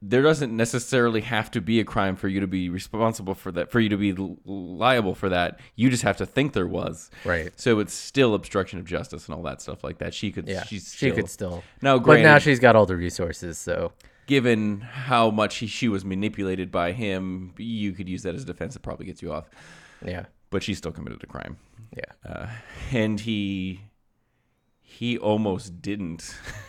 there 0.00 0.22
doesn't 0.22 0.56
necessarily 0.56 1.22
have 1.22 1.50
to 1.50 1.60
be 1.60 1.80
a 1.80 1.84
crime 1.84 2.14
for 2.14 2.28
you 2.28 2.40
to 2.40 2.46
be 2.46 2.68
responsible 2.68 3.34
for 3.34 3.50
that, 3.52 3.70
for 3.70 3.80
you 3.80 3.88
to 3.88 3.96
be 3.96 4.14
liable 4.44 5.14
for 5.14 5.28
that. 5.28 5.58
You 5.74 5.90
just 5.90 6.04
have 6.04 6.16
to 6.18 6.26
think 6.26 6.52
there 6.52 6.66
was. 6.68 7.10
Right. 7.24 7.52
So 7.56 7.80
it's 7.80 7.94
still 7.94 8.34
obstruction 8.34 8.78
of 8.78 8.84
justice 8.84 9.26
and 9.26 9.34
all 9.34 9.42
that 9.42 9.60
stuff 9.60 9.82
like 9.82 9.98
that. 9.98 10.14
She 10.14 10.30
could. 10.30 10.46
Yeah, 10.48 10.64
She's 10.64 10.94
she 10.94 11.10
could 11.10 11.28
still. 11.28 11.64
Now, 11.82 11.98
but 11.98 12.20
now 12.20 12.38
she's 12.38 12.60
got 12.60 12.76
all 12.76 12.86
the 12.86 12.96
resources, 12.96 13.58
so 13.58 13.92
given 14.26 14.80
how 14.80 15.30
much 15.30 15.56
he, 15.56 15.66
she 15.66 15.88
was 15.88 16.04
manipulated 16.04 16.70
by 16.70 16.92
him, 16.92 17.54
you 17.56 17.92
could 17.92 18.08
use 18.08 18.22
that 18.22 18.34
as 18.34 18.42
a 18.42 18.46
defense. 18.46 18.76
It 18.76 18.82
probably 18.82 19.06
gets 19.06 19.22
you 19.22 19.32
off. 19.32 19.48
yeah, 20.04 20.26
But 20.50 20.62
she 20.62 20.74
still 20.74 20.92
committed 20.92 21.24
a 21.24 21.26
crime, 21.26 21.56
yeah. 21.96 22.30
uh, 22.30 22.46
and 22.92 23.18
he 23.18 23.80
he 24.80 25.18
almost 25.18 25.82
didn't. 25.82 26.36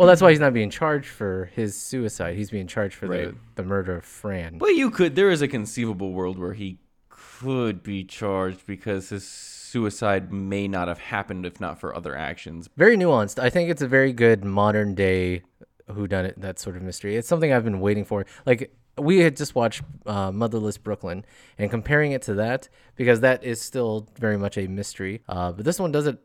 Well, 0.00 0.06
that's 0.08 0.22
why 0.22 0.30
he's 0.30 0.40
not 0.40 0.54
being 0.54 0.70
charged 0.70 1.08
for 1.10 1.50
his 1.54 1.76
suicide. 1.76 2.34
He's 2.34 2.50
being 2.50 2.66
charged 2.66 2.94
for 2.94 3.06
Right. 3.06 3.32
the, 3.32 3.36
the 3.56 3.68
murder 3.68 3.96
of 3.96 4.04
Fran. 4.06 4.56
But 4.56 4.68
you 4.68 4.90
could. 4.90 5.14
There 5.14 5.28
is 5.28 5.42
a 5.42 5.46
conceivable 5.46 6.14
world 6.14 6.38
where 6.38 6.54
he 6.54 6.78
could 7.10 7.82
be 7.82 8.04
charged 8.04 8.66
because 8.66 9.10
his 9.10 9.28
suicide 9.28 10.32
may 10.32 10.68
not 10.68 10.88
have 10.88 11.00
happened 11.00 11.44
if 11.44 11.60
not 11.60 11.78
for 11.78 11.94
other 11.94 12.16
actions. 12.16 12.66
very 12.78 12.96
nuanced. 12.96 13.38
I 13.38 13.50
think 13.50 13.68
it's 13.68 13.82
a 13.82 13.86
very 13.86 14.14
good 14.14 14.42
modern 14.42 14.94
day 14.94 15.42
whodunit, 15.86 16.40
that 16.40 16.58
sort 16.58 16.76
of 16.78 16.82
mystery. 16.82 17.16
It's 17.16 17.28
something 17.28 17.52
I've 17.52 17.64
been 17.64 17.80
waiting 17.80 18.06
for. 18.06 18.24
Like 18.46 18.74
we 18.96 19.18
had 19.18 19.36
just 19.36 19.54
watched 19.54 19.82
uh, 20.06 20.32
Motherless 20.32 20.78
Brooklyn, 20.78 21.26
and 21.58 21.70
comparing 21.70 22.12
it 22.12 22.22
to 22.22 22.32
that 22.36 22.70
because 22.96 23.20
that 23.20 23.44
is 23.44 23.60
still 23.60 24.08
very 24.18 24.38
much 24.38 24.56
a 24.56 24.66
mystery. 24.66 25.20
Uh, 25.28 25.52
but 25.52 25.66
this 25.66 25.78
one 25.78 25.92
does 25.92 26.06
it 26.06 26.18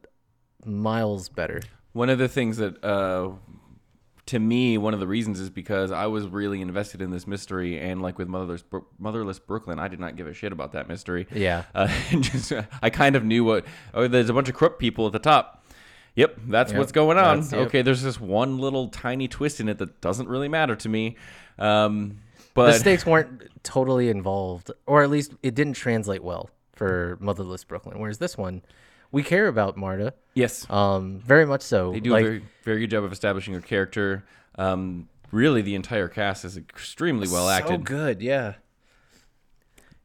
miles 0.63 1.27
better. 1.27 1.59
One 1.91 2.09
of 2.09 2.17
the 2.19 2.27
things 2.27 2.57
that, 2.57 2.83
uh, 2.83 3.31
to 4.27 4.39
me, 4.39 4.77
one 4.77 4.93
of 4.93 4.99
the 4.99 5.07
reasons 5.07 5.39
is 5.39 5.49
because 5.49 5.91
I 5.91 6.07
was 6.07 6.25
really 6.27 6.61
invested 6.61 7.01
in 7.01 7.11
this 7.11 7.27
mystery, 7.27 7.79
and 7.79 8.01
like 8.01 8.17
with 8.17 8.27
Motherless, 8.27 8.63
Motherless 8.97 9.39
Brooklyn, 9.39 9.77
I 9.77 9.87
did 9.87 9.99
not 9.99 10.15
give 10.15 10.27
a 10.27 10.33
shit 10.33 10.51
about 10.51 10.71
that 10.71 10.87
mystery. 10.87 11.27
Yeah. 11.33 11.63
uh, 11.75 11.87
just 12.11 12.51
I 12.81 12.89
kind 12.89 13.15
of 13.15 13.23
knew 13.23 13.43
what. 13.43 13.65
Oh, 13.93 14.07
there's 14.07 14.29
a 14.29 14.33
bunch 14.33 14.49
of 14.49 14.55
corrupt 14.55 14.79
people 14.79 15.05
at 15.05 15.13
the 15.13 15.19
top. 15.19 15.63
Yep, 16.15 16.39
that's 16.47 16.71
Yep, 16.71 16.79
what's 16.79 16.91
going 16.91 17.17
on. 17.17 17.41
yep. 17.43 17.53
Okay, 17.53 17.81
there's 17.81 18.01
this 18.01 18.19
one 18.19 18.57
little 18.57 18.87
tiny 18.87 19.27
twist 19.27 19.59
in 19.59 19.67
it 19.67 19.77
that 19.79 19.99
doesn't 20.01 20.29
really 20.29 20.47
matter 20.47 20.75
to 20.75 20.89
me. 20.89 21.17
Um, 21.59 22.19
but 22.53 22.67
the 22.71 22.79
stakes 22.79 23.05
weren't 23.05 23.43
totally 23.63 24.09
involved, 24.09 24.71
or 24.87 25.03
at 25.03 25.09
least 25.09 25.33
it 25.43 25.55
didn't 25.55 25.73
translate 25.73 26.23
well 26.23 26.49
for 26.73 27.17
Motherless 27.19 27.63
Brooklyn. 27.65 27.99
Whereas 27.99 28.17
this 28.17 28.37
one, 28.37 28.61
we 29.11 29.23
care 29.23 29.47
about 29.47 29.77
Marta, 29.77 30.13
yes, 30.33 30.69
um, 30.69 31.19
very 31.19 31.45
much 31.45 31.61
so. 31.61 31.91
They 31.91 31.99
do 31.99 32.11
like, 32.11 32.21
a 32.21 32.27
very, 32.27 32.43
very 32.63 32.79
good 32.81 32.89
job 32.89 33.03
of 33.03 33.11
establishing 33.11 33.53
her 33.53 33.61
character. 33.61 34.25
Um, 34.57 35.07
really, 35.31 35.61
the 35.61 35.75
entire 35.75 36.07
cast 36.07 36.45
is 36.45 36.57
extremely 36.57 37.27
well 37.27 37.45
So 37.45 37.51
acted. 37.51 37.85
good, 37.85 38.21
yeah. 38.21 38.55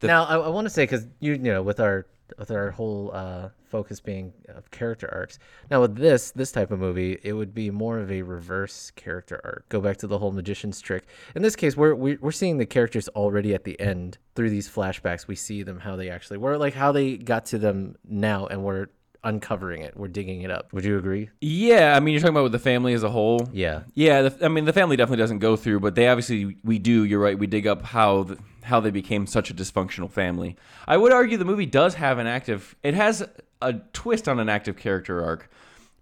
The- 0.00 0.07
now 0.07 0.25
I, 0.25 0.37
I 0.37 0.49
want 0.49 0.64
to 0.66 0.71
say 0.71 0.85
because 0.85 1.07
you 1.21 1.33
you 1.33 1.38
know 1.38 1.62
with 1.62 1.78
our 1.80 2.07
with 2.38 2.50
our 2.50 2.70
whole 2.70 3.10
uh, 3.14 3.49
focus 3.64 4.00
being 4.00 4.32
of 4.49 4.70
character 4.70 5.08
arcs. 5.12 5.38
Now 5.70 5.80
with 5.80 5.96
this 5.96 6.30
this 6.32 6.52
type 6.52 6.70
of 6.70 6.78
movie, 6.80 7.18
it 7.22 7.32
would 7.32 7.54
be 7.54 7.70
more 7.70 7.99
of 7.99 8.10
a 8.10 8.22
reverse 8.22 8.90
character 8.92 9.40
arc. 9.44 9.68
Go 9.68 9.80
back 9.80 9.96
to 9.99 10.06
the 10.06 10.18
whole 10.18 10.32
magician's 10.32 10.80
trick. 10.80 11.04
In 11.34 11.42
this 11.42 11.56
case, 11.56 11.76
we're 11.76 11.94
we- 11.94 12.16
we're 12.16 12.30
seeing 12.32 12.58
the 12.58 12.66
characters 12.66 13.08
already 13.08 13.54
at 13.54 13.64
the 13.64 13.78
end 13.80 14.18
through 14.34 14.50
these 14.50 14.68
flashbacks. 14.68 15.26
We 15.26 15.37
see 15.37 15.62
them 15.62 15.80
how 15.80 15.96
they 15.96 16.10
actually 16.10 16.38
were, 16.38 16.56
like 16.58 16.75
how 16.75 16.92
they 16.92 17.16
got 17.16 17.46
to 17.46 17.58
them 17.58 17.96
now, 18.04 18.46
and 18.46 18.62
we're 18.64 18.87
uncovering 19.24 19.82
it. 19.82 19.96
We're 19.96 20.08
digging 20.08 20.42
it 20.42 20.50
up. 20.50 20.72
Would 20.72 20.84
you 20.84 20.96
agree? 20.98 21.30
Yeah, 21.40 21.94
I 21.96 22.00
mean, 22.00 22.12
you're 22.12 22.20
talking 22.20 22.34
about 22.34 22.44
with 22.44 22.52
the 22.52 22.58
family 22.58 22.92
as 22.94 23.02
a 23.02 23.10
whole. 23.10 23.48
Yeah. 23.52 23.82
Yeah, 23.94 24.22
the, 24.22 24.44
I 24.44 24.48
mean, 24.48 24.64
the 24.64 24.72
family 24.72 24.96
definitely 24.96 25.22
doesn't 25.22 25.38
go 25.40 25.56
through, 25.56 25.80
but 25.80 25.94
they 25.94 26.08
obviously 26.08 26.56
we 26.64 26.78
do. 26.78 27.04
You're 27.04 27.20
right. 27.20 27.38
We 27.38 27.46
dig 27.46 27.66
up 27.66 27.82
how 27.82 28.22
the, 28.24 28.38
how 28.62 28.80
they 28.80 28.90
became 28.90 29.26
such 29.26 29.50
a 29.50 29.54
dysfunctional 29.54 30.10
family. 30.10 30.56
I 30.88 30.96
would 30.96 31.12
argue 31.12 31.36
the 31.36 31.44
movie 31.44 31.66
does 31.66 31.94
have 31.94 32.18
an 32.18 32.26
active. 32.26 32.74
It 32.82 32.94
has 32.94 33.26
a 33.62 33.74
twist 33.92 34.28
on 34.28 34.38
an 34.40 34.48
active 34.48 34.76
character 34.76 35.22
arc, 35.22 35.50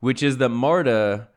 which 0.01 0.23
is 0.23 0.37
that 0.39 0.51
Marta, 0.51 1.29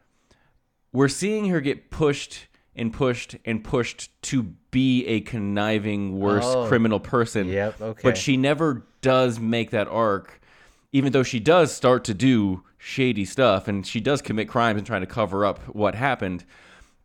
we're 0.93 1.07
seeing 1.07 1.47
her 1.49 1.61
get 1.61 1.89
pushed 1.89 2.47
and 2.75 2.93
pushed 2.93 3.35
and 3.45 3.63
pushed 3.63 4.09
to 4.23 4.43
be 4.71 5.05
a 5.07 5.21
conniving, 5.21 6.19
worse 6.19 6.45
Oh. 6.45 6.67
criminal 6.67 6.99
person. 6.99 7.47
Yep, 7.47 7.81
okay. 7.81 8.01
But 8.03 8.17
she 8.17 8.37
never 8.37 8.85
does 9.01 9.39
make 9.39 9.71
that 9.71 9.87
arc, 9.87 10.39
even 10.91 11.11
though 11.11 11.23
she 11.23 11.39
does 11.39 11.73
start 11.73 12.03
to 12.05 12.13
do 12.13 12.63
shady 12.77 13.25
stuff 13.25 13.67
and 13.67 13.85
she 13.85 13.99
does 13.99 14.21
commit 14.21 14.47
crimes 14.47 14.77
and 14.77 14.87
trying 14.87 15.01
to 15.01 15.07
cover 15.07 15.45
up 15.45 15.59
what 15.75 15.95
happened. 15.95 16.43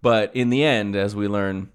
But 0.02 0.34
in 0.34 0.50
the 0.50 0.64
end, 0.64 0.96
as 0.96 1.14
we 1.14 1.28
learn, 1.28 1.70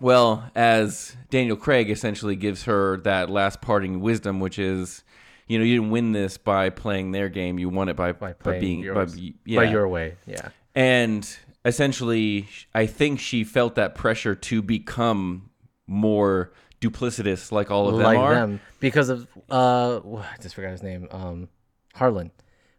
well, 0.00 0.50
as 0.54 1.16
Daniel 1.30 1.56
Craig 1.56 1.90
essentially 1.90 2.36
gives 2.36 2.64
her 2.64 2.98
that 2.98 3.30
last 3.30 3.60
parting 3.60 4.00
wisdom, 4.00 4.40
which 4.40 4.58
is, 4.58 5.02
you 5.46 5.58
know, 5.58 5.64
you 5.64 5.76
didn't 5.76 5.90
win 5.90 6.12
this 6.12 6.38
by 6.38 6.70
playing 6.70 7.12
their 7.12 7.28
game; 7.28 7.58
you 7.58 7.68
won 7.68 7.88
it 7.88 7.96
by 7.96 8.12
by 8.12 8.34
by 8.34 8.58
being 8.60 8.80
yours, 8.80 9.14
by, 9.16 9.56
by 9.56 9.64
your 9.64 9.88
way. 9.88 10.16
Yeah. 10.26 10.50
And 10.74 11.28
essentially, 11.64 12.48
I 12.74 12.86
think 12.86 13.18
she 13.18 13.42
felt 13.44 13.74
that 13.74 13.94
pressure 13.94 14.34
to 14.34 14.62
become 14.62 15.50
more 15.86 16.52
duplicitous, 16.80 17.50
like 17.52 17.70
all 17.70 17.88
of 17.88 17.94
them 17.96 18.04
like 18.04 18.18
are. 18.18 18.34
them 18.34 18.60
because 18.80 19.08
of 19.08 19.26
uh 19.50 19.96
I 19.98 20.36
just 20.40 20.54
forgot 20.54 20.70
his 20.72 20.82
name 20.82 21.08
um 21.10 21.48
Harlan 21.94 22.30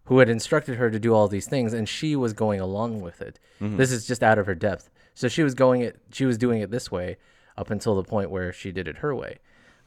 who 0.06 0.20
had 0.20 0.30
instructed 0.30 0.78
her 0.78 0.90
to 0.90 1.00
do 1.00 1.14
all 1.14 1.28
these 1.28 1.48
things 1.48 1.74
and 1.74 1.88
she 1.88 2.16
was 2.16 2.34
going 2.34 2.60
along 2.60 3.02
with 3.02 3.22
it 3.22 3.40
Mm-hmm. 3.62 3.76
this 3.76 3.92
is 3.92 4.08
just 4.08 4.24
out 4.24 4.40
of 4.40 4.46
her 4.46 4.56
depth 4.56 4.90
so 5.14 5.28
she 5.28 5.44
was 5.44 5.54
going 5.54 5.82
it 5.82 5.98
she 6.14 6.26
was 6.26 6.38
doing 6.38 6.62
it 6.62 6.72
this 6.72 6.90
way 6.90 7.18
up 7.58 7.70
until 7.72 7.94
the 7.96 8.04
point 8.04 8.32
where 8.32 8.54
she 8.54 8.72
did 8.72 8.88
it 8.88 9.00
her 9.00 9.14
way 9.14 9.38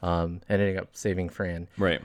um 0.03 0.41
and 0.47 0.61
ending 0.61 0.77
up 0.77 0.89
saving 0.95 1.27
Fran 1.29 1.67
Right. 1.75 1.99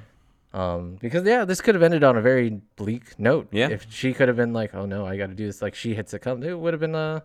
um 0.54 0.96
because 0.98 1.24
yeah 1.24 1.44
this 1.44 1.60
could 1.60 1.74
have 1.74 1.82
ended 1.82 2.02
on 2.04 2.16
a 2.16 2.22
very 2.22 2.62
bleak 2.76 3.18
note 3.18 3.48
Yeah. 3.52 3.68
if 3.68 3.86
she 3.90 4.14
could 4.14 4.28
have 4.28 4.36
been 4.38 4.54
like 4.54 4.74
oh 4.74 4.86
no 4.86 5.04
I 5.04 5.18
got 5.18 5.26
to 5.26 5.34
do 5.34 5.44
this 5.44 5.60
like 5.60 5.74
she 5.74 5.94
had 5.94 6.08
succumbed 6.08 6.42
it 6.42 6.54
would 6.58 6.72
have 6.72 6.80
been 6.80 6.94
uh 6.94 7.20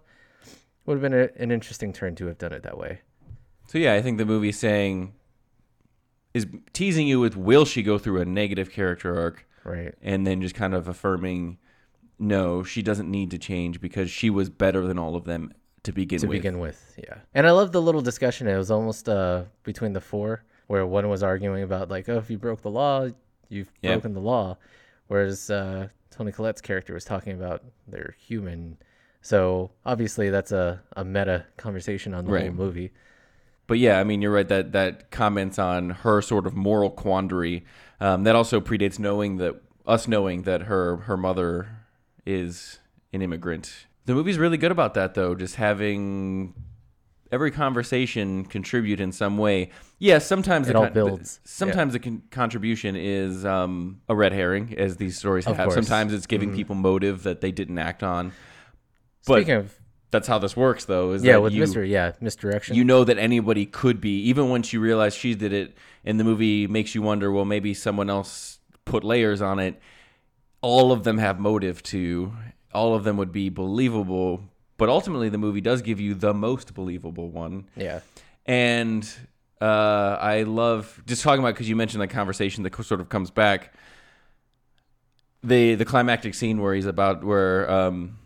would 0.85 0.95
have 0.95 1.01
been 1.01 1.13
a, 1.13 1.29
an 1.41 1.49
interesting 1.51 1.93
turn 1.93 2.15
to 2.15 2.25
have 2.25 2.37
done 2.37 2.51
it 2.51 2.63
that 2.63 2.77
way 2.77 2.99
So 3.73 3.79
yeah, 3.79 3.95
I 3.95 4.03
think 4.03 4.19
the 4.19 4.25
movie's 4.25 4.59
saying 4.59 5.15
is 6.35 6.45
teasing 6.73 7.07
you 7.07 7.19
with 7.19 7.35
will 7.35 7.65
she 7.65 7.81
go 7.81 7.97
through 7.97 8.21
a 8.21 8.25
negative 8.25 8.69
character 8.69 9.19
arc, 9.19 9.47
right. 9.63 9.95
And 9.99 10.27
then 10.27 10.43
just 10.43 10.53
kind 10.53 10.75
of 10.75 10.87
affirming, 10.87 11.57
no, 12.19 12.61
she 12.61 12.83
doesn't 12.83 13.09
need 13.09 13.31
to 13.31 13.39
change 13.39 13.81
because 13.81 14.11
she 14.11 14.29
was 14.29 14.51
better 14.51 14.85
than 14.85 14.99
all 14.99 15.15
of 15.15 15.23
them 15.23 15.51
to 15.81 15.91
begin 15.91 16.19
to 16.19 16.27
with. 16.27 16.37
begin 16.37 16.59
with 16.59 16.93
yeah. 17.03 17.15
And 17.33 17.47
i 17.47 17.51
love 17.51 17.71
the 17.71 17.81
little 17.81 18.01
discussion. 18.01 18.47
It 18.47 18.55
was 18.55 18.69
almost 18.69 19.09
uh 19.09 19.45
between 19.63 19.93
the 19.93 20.01
four 20.01 20.43
where 20.67 20.85
one 20.85 21.09
was 21.09 21.23
arguing 21.23 21.63
about 21.63 21.89
like 21.89 22.07
oh 22.09 22.17
if 22.19 22.29
you 22.29 22.37
broke 22.37 22.61
the 22.61 22.69
law 22.69 23.09
you've 23.49 23.71
Yeah. 23.81 23.93
broken 23.93 24.13
the 24.13 24.21
law. 24.21 24.55
Whereas 25.07 25.49
uh 25.49 25.87
toni 26.11 26.31
collette's 26.31 26.61
character 26.61 26.93
was 26.93 27.05
talking 27.05 27.33
about 27.33 27.63
they're 27.87 28.13
human. 28.19 28.77
So 29.23 29.71
obviously 29.83 30.29
that's 30.29 30.51
a, 30.51 30.79
a 30.95 31.03
meta 31.03 31.47
conversation 31.57 32.13
on 32.13 32.25
the 32.25 32.31
Right. 32.33 32.43
whole 32.43 32.53
movie 32.53 32.91
But 33.67 33.79
yeah, 33.79 33.99
I 33.99 34.03
mean, 34.03 34.21
you're 34.21 34.31
right 34.33 34.47
that 34.47 34.71
that 34.73 35.09
comments 35.11 35.57
on 35.57 35.89
her 35.91 36.21
sort 36.21 36.45
of 36.45 36.55
moral 36.55 36.89
quandary. 36.89 37.65
Um, 37.99 38.23
that 38.23 38.35
also 38.35 38.59
predates 38.59 38.99
knowing 38.99 39.37
that 39.37 39.61
us 39.85 40.07
knowing 40.07 40.43
that 40.43 40.63
her 40.63 40.97
her 40.97 41.15
mother 41.17 41.69
is 42.25 42.79
an 43.13 43.21
immigrant. 43.21 43.85
The 44.05 44.13
movie's 44.13 44.37
really 44.37 44.57
good 44.57 44.71
about 44.71 44.95
that, 44.95 45.13
though, 45.13 45.33
just 45.33 45.55
having 45.55 46.53
every 47.31 47.51
conversation 47.51 48.45
contribute 48.45 48.99
in 48.99 49.11
some 49.11 49.37
way. 49.37 49.71
Yes, 49.97 50.25
sometimes 50.25 50.67
It 50.69 50.75
all 50.75 50.83
con- 50.83 50.93
builds. 50.93 51.39
Sometimes 51.45 51.93
the 51.93 51.99
con- 51.99 52.21
contribution 52.29 52.95
is 52.97 53.45
um, 53.45 54.01
a 54.09 54.15
red 54.15 54.33
herring, 54.33 54.75
as 54.77 54.97
these 54.97 55.17
stories 55.17 55.47
Of 55.47 55.55
have. 55.55 55.65
course. 55.67 55.75
Mm-hmm. 55.77 55.83
Sometimes 55.85 56.13
it's 56.13 56.27
giving 56.27 56.53
people 56.53 56.75
motive 56.75 57.23
that 57.23 57.39
they 57.41 57.51
didn't 57.51 57.79
act 57.79 58.03
on. 58.03 58.33
But 59.25 59.37
speaking 59.37 59.55
of 59.55 59.73
that's 60.13 60.27
how 60.27 60.37
this 60.39 60.55
works, 60.55 60.85
though. 60.85 61.11
Is 61.11 61.23
yeah 61.23 61.37
with 61.37 61.51
you, 61.51 61.59
mystery 61.59 61.91
yeah 61.91 62.13
misdirection 62.21 62.75
you 62.77 62.85
know 62.85 63.03
that 63.03 63.17
anybody 63.17 63.65
could 63.65 63.99
be 63.99 64.21
even 64.29 64.49
once 64.49 64.71
you 64.71 64.79
realize 64.79 65.13
she 65.13 65.35
did 65.35 65.51
it 65.51 65.75
and 66.05 66.17
the 66.17 66.23
movie 66.23 66.67
makes 66.67 66.95
you 66.95 67.01
wonder 67.01 67.29
well 67.31 67.43
maybe 67.43 67.73
someone 67.73 68.09
else 68.09 68.59
put 68.85 69.03
layers 69.03 69.41
on 69.41 69.59
it 69.59 69.79
all 70.61 70.93
of 70.93 71.03
them 71.03 71.17
have 71.17 71.39
motive 71.39 71.83
to 71.83 72.31
all 72.73 72.95
of 72.95 73.03
them 73.03 73.17
would 73.17 73.31
be 73.31 73.49
believable 73.49 74.41
but 74.77 74.87
ultimately 74.87 75.27
the 75.29 75.37
movie 75.37 75.61
does 75.61 75.81
give 75.81 75.99
you 75.99 76.13
the 76.13 76.33
most 76.33 76.73
believable 76.73 77.29
one 77.29 77.65
yeah 77.75 77.99
and 78.45 79.13
uh, 79.61 80.17
I 80.19 80.43
love 80.43 81.01
just 81.05 81.23
talking 81.23 81.39
about 81.39 81.53
because 81.53 81.69
you 81.69 81.77
mentioned 81.77 82.01
that 82.01 82.09
conversation 82.09 82.63
that 82.63 82.75
sort 82.83 82.99
of 82.99 83.07
comes 83.07 83.31
back. 83.31 83.73
The 85.41 85.75
the 85.75 85.85
climactic 85.85 86.33
scene 86.33 86.61
where 86.61 86.73
he's 86.73 86.85
about 86.85 87.23
where 87.23 87.69
um, 87.71 88.17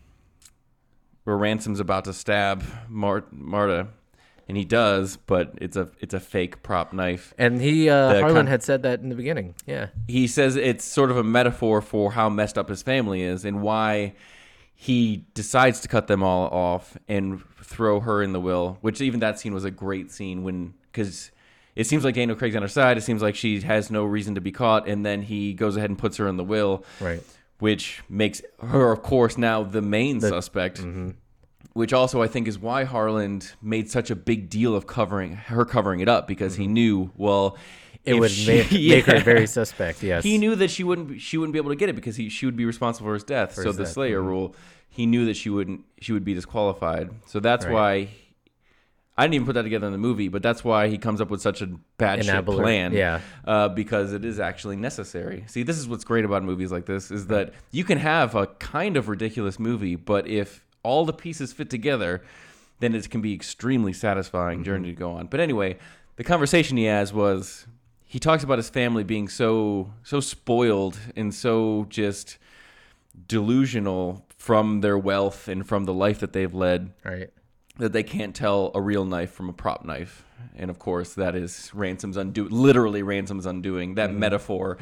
where 1.28 1.36
Ransom's 1.38 1.82
about 1.82 2.06
to 2.06 2.14
stab 2.14 2.64
Mar- 2.88 3.26
Marta, 3.32 3.88
and 4.48 4.56
he 4.56 4.64
does, 4.64 5.18
but 5.18 5.52
it's 5.60 5.76
a 5.76 5.90
it's 6.00 6.14
a 6.14 6.22
fake 6.22 6.64
prop 6.64 6.94
knife. 6.94 7.34
and 7.38 7.60
he 7.62 7.90
uh 7.90 8.14
harlan 8.22 8.36
con- 8.36 8.48
had 8.48 8.64
said 8.64 8.84
that 8.84 9.02
in 9.02 9.10
the 9.10 9.16
beginning 9.16 9.54
yeah 9.66 9.88
He 10.08 10.26
says 10.28 10.56
it's 10.56 10.86
sort 10.86 11.12
of 11.12 11.18
a 11.18 11.24
metaphor 11.26 11.82
for 11.82 12.14
how 12.14 12.30
messed 12.30 12.58
up 12.58 12.70
his 12.70 12.82
family 12.82 13.24
is 13.24 13.44
and 13.44 13.62
why 13.62 14.14
he 14.74 15.26
decides 15.34 15.82
to 15.82 15.90
cut 15.90 16.08
them 16.08 16.24
all 16.24 16.48
off 16.48 16.96
and 17.10 17.44
throw 17.62 18.00
her 18.00 18.24
in 18.24 18.32
the 18.32 18.40
will. 18.40 18.78
Which 18.80 19.02
even 19.02 19.20
that 19.20 19.38
scene 19.38 19.54
was 19.54 19.66
a 19.66 19.72
great 19.72 20.12
scene 20.12 20.44
when 20.44 20.76
because 20.94 21.32
it 21.76 21.88
seems 21.88 22.06
like 22.06 22.16
Daniel 22.16 22.38
Craig's 22.38 22.56
on 22.56 22.62
her 22.62 22.68
side. 22.70 22.98
It 22.98 23.02
seems 23.02 23.22
like 23.22 23.36
she 23.36 23.60
has 23.62 23.92
no 23.92 24.06
reason 24.06 24.36
to 24.36 24.42
be 24.42 24.52
caught, 24.54 24.88
and 24.88 25.06
then 25.06 25.24
he 25.24 25.54
goes 25.54 25.76
ahead 25.76 25.90
and 25.90 26.00
puts 26.00 26.16
her 26.18 26.28
in 26.28 26.38
the 26.38 26.44
will, 26.44 26.86
right 27.02 27.22
which 27.60 28.02
makes 28.10 28.42
her, 28.62 28.92
of 28.92 29.02
course, 29.04 29.38
now 29.38 29.64
the 29.64 29.82
main 29.82 30.22
suspect. 30.22 30.80
mm-hmm. 30.80 31.12
Which 31.74 31.94
also 31.94 32.24
I 32.24 32.28
think 32.28 32.48
is 32.48 32.58
why 32.58 32.86
Harlan 32.86 33.42
made 33.62 33.92
such 33.92 34.10
a 34.10 34.16
big 34.16 34.50
deal 34.50 34.76
of 34.76 34.88
covering 34.88 35.34
her 35.34 35.64
covering 35.64 36.00
it 36.00 36.10
up 36.10 36.28
because 36.28 36.56
he 36.56 36.68
knew 36.68 37.12
well 37.16 37.52
Mm-hmm. 38.06 38.10
it 38.10 38.14
if 38.16 38.20
would 38.22 38.32
she- 38.32 38.48
make, 38.48 38.72
make 39.06 39.06
her 39.06 39.20
very 39.20 39.46
suspect 39.48 40.02
yes 40.02 40.24
He 40.24 40.38
knew 40.38 40.56
that 40.56 40.70
she 40.72 40.84
wouldn't 40.84 41.10
be- 41.10 41.20
she 41.20 41.38
wouldn't 41.38 41.52
be 41.54 41.60
able 41.60 41.72
to 41.72 41.76
get 41.76 41.90
it 41.90 41.94
because 41.96 42.16
he 42.16 42.30
she 42.30 42.46
would 42.46 42.56
be 42.56 42.64
responsible 42.66 43.10
for 43.10 43.14
his 43.16 43.24
death. 43.26 43.54
so 43.54 43.64
his 43.66 43.76
the 43.78 43.84
death, 43.84 43.92
Slayer 43.94 44.22
rule, 44.22 44.56
he 44.90 45.06
knew 45.06 45.26
that 45.26 45.36
she 45.36 45.50
wouldn't 45.50 45.82
she 46.00 46.14
would 46.14 46.24
be 46.24 46.34
disqualified. 46.34 47.10
So 47.26 47.40
that's 47.40 47.66
Right. 47.66 47.74
why 47.74 48.10
I 49.18 49.24
didn't 49.24 49.36
even 49.36 49.46
put 49.48 49.54
that 49.54 49.64
together 49.64 49.88
in 49.88 49.94
the 49.94 49.98
movie, 49.98 50.28
but 50.28 50.44
that's 50.44 50.64
why 50.64 50.90
he 50.90 50.98
comes 51.00 51.22
up 51.22 51.32
with 51.32 51.42
such 51.42 51.62
a 51.62 51.68
bad 51.98 52.24
shit 52.24 52.34
Enabler, 52.34 52.62
plan. 52.62 52.94
yeah. 52.94 53.22
uh, 53.46 53.68
because 53.70 54.14
it 54.14 54.24
is 54.24 54.40
actually 54.40 54.76
necessary. 54.76 55.44
See, 55.48 55.64
this 55.64 55.78
is 55.78 55.88
what's 55.88 56.04
great 56.04 56.24
about 56.24 56.44
movies 56.44 56.72
like 56.72 56.86
this 56.86 57.10
is 57.10 57.28
that 57.28 57.54
you 57.72 57.84
can 57.84 57.98
have 57.98 58.36
a 58.36 58.46
kind 58.46 58.96
of 58.96 59.10
ridiculous 59.10 59.58
movie, 59.58 59.96
but 59.96 60.28
if 60.28 60.64
all 60.84 61.04
the 61.04 61.14
pieces 61.14 61.52
fit 61.52 61.70
together, 61.70 62.24
then 62.80 62.94
it 62.94 63.10
can 63.10 63.22
be 63.22 63.34
extremely 63.34 63.92
satisfying 63.92 64.64
journey 64.64 64.90
to 64.90 64.96
go 64.96 65.14
on. 65.14 65.26
But 65.26 65.40
anyway, 65.40 65.78
the 66.18 66.24
conversation 66.24 66.78
he 66.78 66.86
has 66.86 67.12
was 67.12 67.66
he 68.06 68.20
talks 68.20 68.44
about 68.44 68.58
his 68.58 68.70
family 68.70 69.04
being 69.04 69.28
so 69.28 69.94
so 70.04 70.20
spoiled 70.20 71.00
and 71.16 71.34
so 71.34 71.88
just 71.90 72.38
delusional 73.28 74.26
from 74.38 74.82
their 74.82 74.98
wealth 74.98 75.48
and 75.48 75.68
from 75.68 75.86
the 75.86 75.94
life 75.94 76.20
that 76.20 76.34
they've 76.34 76.54
led 76.54 76.94
right 77.04 77.32
that 77.78 77.94
they 77.94 78.04
can't 78.04 78.36
tell 78.36 78.72
a 78.76 78.82
real 78.82 79.06
knife 79.06 79.32
from 79.32 79.50
a 79.50 79.54
prop 79.54 79.86
knife. 79.86 80.24
And 80.56 80.70
of 80.72 80.80
course, 80.80 81.14
that 81.16 81.36
is 81.36 81.72
Ransom's 81.74 82.18
undo 82.18 82.48
literally 82.50 83.04
Ransom's 83.04 83.46
undoing. 83.46 83.96
That 83.96 84.12
metaphor. 84.14 84.78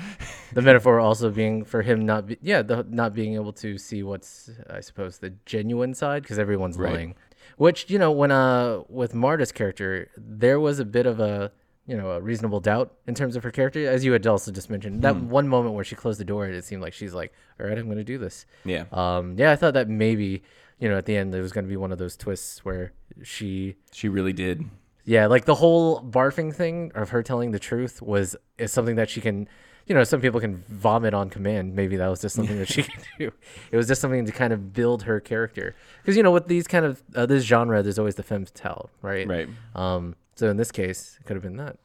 the 0.54 0.62
metaphor 0.62 1.00
also 1.00 1.30
being 1.30 1.66
for 1.66 1.82
him 1.82 2.06
not 2.06 2.28
be, 2.28 2.38
yeah 2.42 2.62
the, 2.62 2.86
not 2.90 3.14
being 3.14 3.36
able 3.36 3.52
to 3.54 3.78
see 3.78 4.04
what's 4.04 4.50
i 4.70 4.80
suppose 4.80 5.18
the 5.18 5.32
genuine 5.46 5.94
side 5.94 6.22
because 6.24 6.40
everyone's 6.40 6.78
Right. 6.78 6.94
lying 6.94 7.16
which 7.58 7.90
you 7.90 8.00
know 8.00 8.12
when 8.12 8.32
uh 8.32 8.82
with 8.90 9.14
marta's 9.14 9.52
character 9.52 10.10
there 10.18 10.60
was 10.60 10.80
a 10.80 10.86
bit 10.86 11.06
of 11.06 11.20
a 11.20 11.52
you 11.88 11.96
know 11.98 12.12
a 12.12 12.22
reasonable 12.22 12.60
doubt 12.60 12.94
in 13.08 13.14
terms 13.16 13.36
of 13.36 13.44
her 13.44 13.52
character 13.52 13.88
as 13.90 14.04
you 14.06 14.12
had 14.14 14.26
also 14.28 14.52
just 14.52 14.70
mentioned 14.70 15.02
that 15.02 15.16
Hmm. 15.16 15.30
one 15.30 15.48
moment 15.48 15.76
where 15.76 15.84
she 15.84 15.96
closed 15.96 16.20
the 16.20 16.26
door 16.26 16.48
it 16.48 16.64
seemed 16.64 16.82
like 16.82 16.94
she's 16.94 17.14
like 17.14 17.34
all 17.60 17.66
right 17.68 17.78
i'm 17.78 17.88
gonna 17.90 18.04
do 18.04 18.18
this 18.18 18.46
Yeah. 18.64 18.86
um 18.92 19.36
yeah 19.38 19.52
i 19.52 19.56
thought 19.58 19.74
that 19.74 19.90
maybe 19.90 20.44
you 20.80 20.90
know 20.90 20.98
at 20.98 21.06
the 21.06 21.16
end 21.18 21.34
there 21.34 21.42
was 21.42 21.52
gonna 21.52 21.68
be 21.68 21.78
one 21.78 21.92
of 21.92 21.98
those 21.98 22.16
twists 22.18 22.64
where 22.66 22.92
she 23.24 23.76
She 23.92 24.10
really 24.10 24.34
did. 24.34 24.64
yeah, 25.06 25.28
like 25.28 25.46
the 25.46 25.56
whole 25.56 26.02
barfing 26.02 26.54
thing 26.54 26.92
of 26.96 27.10
her 27.10 27.24
telling 27.24 27.52
the 27.52 27.60
truth 27.60 28.02
was 28.02 28.36
is 28.58 28.72
something 28.72 28.96
that 28.96 29.10
she 29.10 29.22
can, 29.22 29.48
you 29.86 29.94
know, 29.96 30.04
some 30.04 30.20
people 30.20 30.40
can 30.40 30.64
vomit 30.68 31.14
on 31.14 31.30
command. 31.30 31.76
Maybe 31.76 31.96
that 31.98 32.08
was 32.08 32.22
just 32.22 32.36
something 32.36 32.58
that 32.58 32.68
she 32.68 32.84
could 32.84 33.04
do. 33.20 33.32
It 33.72 33.78
was 33.78 33.88
just 33.88 34.02
something 34.02 34.26
to 34.26 34.32
kind 34.32 34.52
of 34.52 34.74
build 34.74 35.04
her 35.04 35.20
character. 35.20 35.76
Because 36.02 36.18
you 36.18 36.24
know, 36.24 36.32
with 36.32 36.48
these 36.48 36.68
kind 36.68 36.86
of 36.86 37.04
uh, 37.16 37.26
this 37.26 37.44
genre, 37.44 37.82
there's 37.84 38.00
always 38.00 38.16
the 38.16 38.24
femme 38.24 38.46
fatale, 38.46 38.90
right? 39.02 39.28
Right. 39.28 39.48
Um. 39.76 40.16
So 40.36 40.50
in 40.50 40.58
this 40.58 40.72
case, 40.72 41.18
it 41.22 41.26
could 41.26 41.36
have 41.36 41.44
been 41.44 41.58
that. 41.58 41.78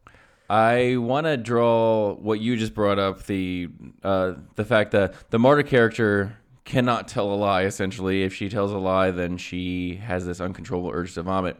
I 0.49 0.97
want 0.97 1.27
to 1.27 1.37
draw 1.37 2.15
what 2.15 2.41
you 2.41 2.57
just 2.57 2.75
brought 2.75 2.99
up 2.99 3.27
the 3.27 3.69
uh, 4.03 4.33
the 4.57 4.65
fact 4.65 4.91
that 4.93 5.15
the 5.31 5.39
Marta 5.39 5.63
character 5.63 6.37
cannot 6.65 7.09
tell 7.09 7.33
a 7.33 7.35
lie. 7.37 7.63
Essentially, 7.65 8.23
if 8.23 8.35
she 8.35 8.49
tells 8.49 8.73
a 8.73 8.79
lie, 8.79 9.11
then 9.11 9.37
she 9.37 9.97
has 9.97 10.27
this 10.27 10.41
uncontrollable 10.41 10.91
urge 10.93 11.15
to 11.15 11.23
vomit, 11.23 11.57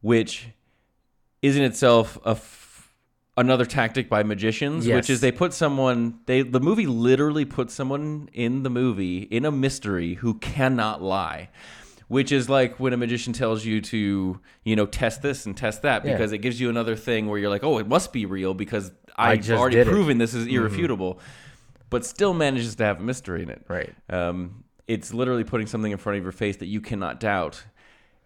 which 0.00 0.48
is 1.42 1.56
in 1.56 1.62
itself 1.64 2.18
a 2.24 2.30
f- 2.30 2.92
another 3.36 3.64
tactic 3.64 4.08
by 4.08 4.22
magicians, 4.22 4.86
Yes. 4.86 4.94
which 4.96 5.10
is 5.10 5.20
they 5.20 5.32
put 5.32 5.52
someone 5.52 6.20
they 6.26 6.42
the 6.42 6.60
movie 6.60 6.86
literally 6.86 7.44
puts 7.44 7.74
someone 7.74 8.28
in 8.32 8.62
the 8.62 8.70
movie 8.70 9.18
in 9.22 9.44
a 9.44 9.50
mystery 9.50 10.14
who 10.14 10.34
cannot 10.34 11.02
lie. 11.02 11.48
Which 12.08 12.30
is 12.30 12.50
like 12.50 12.78
when 12.78 12.92
a 12.92 12.98
magician 12.98 13.32
tells 13.32 13.64
you 13.64 13.80
to, 13.80 14.38
you 14.64 14.76
know, 14.76 14.84
test 14.84 15.22
this 15.22 15.46
and 15.46 15.56
test 15.56 15.80
that 15.80 16.04
Yeah. 16.04 16.12
because 16.12 16.32
it 16.32 16.38
gives 16.38 16.60
you 16.60 16.68
another 16.68 16.94
thing 16.94 17.26
where 17.26 17.38
you're 17.38 17.48
like, 17.48 17.64
oh, 17.64 17.78
it 17.78 17.88
must 17.88 18.12
be 18.12 18.26
real 18.26 18.52
because 18.52 18.92
I've 19.16 19.48
already 19.50 19.76
did 19.76 19.80
it." 19.82 19.84
Mm-hmm. 19.86 19.94
proven 19.94 20.18
this 20.18 20.34
is 20.34 20.46
irrefutable, 20.46 21.20
but 21.92 22.06
still 22.06 22.32
manages 22.32 22.74
to 22.76 22.84
have 22.84 23.00
mystery 23.00 23.42
in 23.42 23.50
it. 23.50 23.62
Right. 23.68 23.94
Um, 24.08 24.64
it's 24.88 25.12
literally 25.12 25.44
putting 25.44 25.66
something 25.66 25.92
in 25.92 25.98
front 25.98 26.16
of 26.16 26.24
your 26.24 26.32
face 26.32 26.56
that 26.56 26.66
you 26.66 26.80
cannot 26.80 27.20
doubt. 27.20 27.64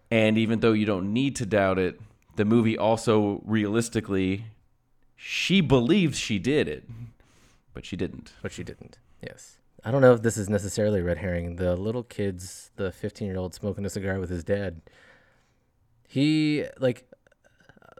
And 0.09 0.37
even 0.37 0.61
though 0.61 0.71
you 0.71 0.85
don't 0.85 1.11
need 1.13 1.35
to 1.35 1.45
doubt 1.45 1.77
it, 1.77 1.99
the 2.37 2.45
movie 2.45 2.77
also 2.77 3.41
realistically, 3.45 4.45
she 5.15 5.59
believes 5.59 6.17
she 6.17 6.39
did 6.39 6.67
it, 6.67 6.87
but 7.73 7.85
she 7.85 7.95
didn't. 7.97 8.31
but 8.41 8.53
she 8.53 8.63
didn't. 8.63 8.99
Yes. 9.21 9.57
I 9.83 9.91
don't 9.91 10.01
know 10.01 10.13
if 10.13 10.21
this 10.21 10.37
is 10.37 10.49
necessarily 10.49 11.01
a 11.01 11.03
red 11.03 11.17
herring. 11.17 11.57
The 11.57 11.75
little 11.75 12.03
kids, 12.03 12.71
the 12.77 12.91
15 12.91 13.27
year 13.27 13.37
old 13.37 13.53
smoking 13.53 13.85
a 13.85 13.89
cigar 13.89 14.19
with 14.19 14.29
his 14.29 14.43
dad, 14.43 14.81
he, 16.07 16.65
like, 16.79 17.05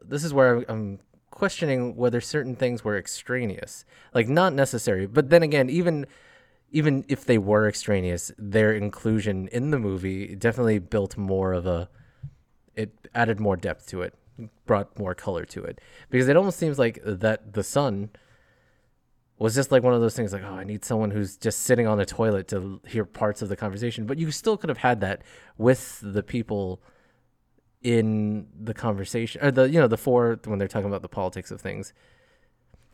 this 0.02 0.24
is 0.24 0.34
where 0.34 0.64
I'm 0.70 1.00
questioning 1.42 1.96
whether 1.96 2.22
certain 2.22 2.56
things 2.56 2.84
were 2.84 2.98
extraneous. 2.98 3.86
Like, 4.14 4.28
not 4.28 4.52
necessary. 4.54 5.06
But 5.06 5.30
then 5.30 5.44
again, 5.44 5.70
even. 5.70 6.06
Even 6.70 7.06
if 7.08 7.24
they 7.24 7.38
were 7.38 7.66
extraneous, 7.66 8.30
their 8.38 8.74
inclusion 8.74 9.48
in 9.54 9.72
the 9.72 9.80
movie 9.80 10.36
definitely 10.36 10.80
built 10.80 11.16
more 11.16 11.54
of 11.54 11.66
a. 11.66 11.88
It 12.76 12.92
added 13.16 13.40
more 13.40 13.56
depth 13.56 13.88
to 13.92 14.02
it, 14.02 14.14
brought 14.66 15.00
more 15.00 15.16
color 15.16 15.46
to 15.46 15.64
it, 15.64 15.80
because 16.10 16.28
it 16.28 16.36
almost 16.36 16.60
seems 16.60 16.78
like 16.78 17.00
that 17.06 17.54
the 17.54 17.64
son 17.64 18.10
was 19.40 19.56
just 19.56 19.72
like 19.72 19.82
one 19.82 19.94
of 19.94 20.02
those 20.02 20.14
things 20.14 20.34
like, 20.34 20.44
oh, 20.44 20.56
I 20.56 20.66
need 20.66 20.84
someone 20.84 21.12
who's 21.12 21.38
just 21.38 21.60
sitting 21.60 21.88
on 21.88 21.98
the 21.98 22.06
toilet 22.06 22.50
to 22.50 22.82
hear 22.86 23.06
parts 23.06 23.42
of 23.42 23.48
the 23.48 23.56
conversation. 23.56 24.06
But 24.06 24.18
you 24.18 24.30
still 24.32 24.58
could 24.58 24.70
have 24.70 24.80
had 24.80 25.00
that 25.00 25.22
with 25.58 26.02
the 26.04 26.22
people 26.22 26.82
in 27.96 28.48
the 28.60 28.74
conversation, 28.74 29.42
or 29.44 29.52
the 29.52 29.70
you 29.70 29.80
know 29.80 29.88
the 29.88 29.98
four 29.98 30.40
when 30.46 30.60
they're 30.60 30.68
talking 30.68 30.88
about 30.90 31.02
the 31.02 31.08
politics 31.10 31.52
of 31.52 31.62
things, 31.62 31.94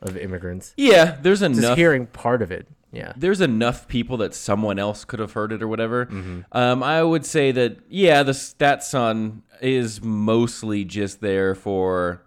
of 0.00 0.16
immigrants. 0.16 0.72
Yeah, 0.76 1.16
there's 1.20 1.40
Just 1.40 1.58
enough. 1.58 1.76
hearing 1.76 2.06
part 2.06 2.42
of 2.42 2.50
it. 2.52 2.68
Yeah. 2.92 3.12
there's 3.16 3.40
enough 3.40 3.88
people 3.88 4.18
that 4.18 4.34
someone 4.34 4.78
else 4.78 5.04
could 5.04 5.18
have 5.18 5.32
heard 5.32 5.50
it 5.50 5.60
or 5.64 5.66
whatever. 5.66 6.06
Mm-hmm. 6.06 6.42
Um, 6.52 6.80
I 6.84 7.02
would 7.02 7.26
say 7.26 7.50
that 7.50 7.78
yeah, 7.88 8.22
the 8.22 8.54
that 8.58 8.84
son 8.84 9.42
is 9.60 10.00
mostly 10.00 10.84
just 10.84 11.20
there 11.20 11.56
for 11.56 12.22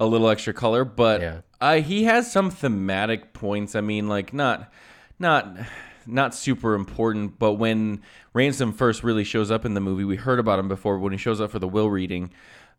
a 0.00 0.06
little 0.06 0.30
extra 0.30 0.54
color, 0.54 0.86
but 0.86 1.20
Yeah. 1.20 1.40
uh, 1.60 1.74
he 1.82 2.04
has 2.04 2.32
some 2.32 2.50
thematic 2.50 3.34
points. 3.34 3.74
I 3.74 3.82
mean, 3.82 4.08
like 4.08 4.32
not 4.32 4.72
not 5.18 5.54
not 6.06 6.34
super 6.34 6.74
important, 6.74 7.38
but 7.38 7.54
when 7.54 8.02
Ransom 8.32 8.72
first 8.72 9.02
really 9.02 9.24
shows 9.24 9.50
up 9.50 9.64
in 9.64 9.74
the 9.74 9.80
movie, 9.80 10.04
we 10.04 10.16
heard 10.16 10.38
about 10.38 10.58
him 10.58 10.68
before. 10.68 10.98
When 10.98 11.12
he 11.12 11.18
shows 11.18 11.40
up 11.40 11.50
for 11.50 11.58
the 11.58 11.68
will 11.68 11.90
reading, 11.90 12.30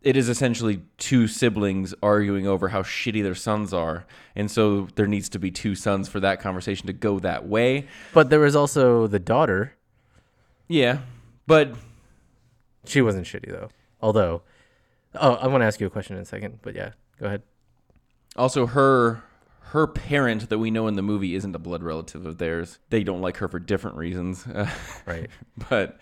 it 0.01 0.15
is 0.15 0.29
essentially 0.29 0.81
two 0.97 1.27
siblings 1.27 1.93
arguing 2.03 2.47
over 2.47 2.69
how 2.69 2.83
shitty 2.83 3.23
their 3.23 3.35
sons 3.35 3.73
are, 3.73 4.05
and 4.35 4.49
so 4.49 4.87
there 4.95 5.07
needs 5.07 5.27
to 5.29 5.39
be 5.39 5.51
two 5.51 5.75
sons 5.75 6.07
for 6.07 6.19
that 6.19 6.39
conversation 6.39 6.87
to 6.87 6.93
go 6.93 7.19
that 7.19 7.47
way. 7.47 7.87
But 8.13 8.29
there 8.29 8.39
was 8.39 8.55
also 8.55 9.07
the 9.07 9.19
daughter. 9.19 9.73
Yeah, 10.67 10.99
but 11.47 11.73
She 12.85 13.01
wasn't 13.01 13.25
shitty 13.25 13.49
though. 13.51 13.69
Although, 14.01 14.43
oh, 15.15 15.33
I 15.35 15.47
want 15.47 15.61
to 15.61 15.65
ask 15.65 15.79
you 15.81 15.87
a 15.87 15.89
question 15.89 16.15
in 16.15 16.21
a 16.21 16.25
second. 16.25 16.59
But 16.61 16.75
yeah, 16.75 16.91
go 17.19 17.25
ahead. 17.25 17.41
also 18.35 18.67
her 18.67 19.23
her 19.71 19.85
parent 19.85 20.49
that 20.49 20.59
we 20.59 20.71
know 20.71 20.87
in 20.87 20.95
the 20.95 21.01
movie 21.01 21.35
isn't 21.35 21.55
a 21.55 21.59
blood 21.59 21.83
relative 21.83 22.25
of 22.25 22.37
theirs. 22.37 22.79
They 22.89 23.03
don't 23.03 23.21
like 23.21 23.37
her 23.37 23.47
for 23.47 23.59
different 23.59 23.97
reasons. 23.97 24.45
Right. 25.05 25.29
but 25.69 25.99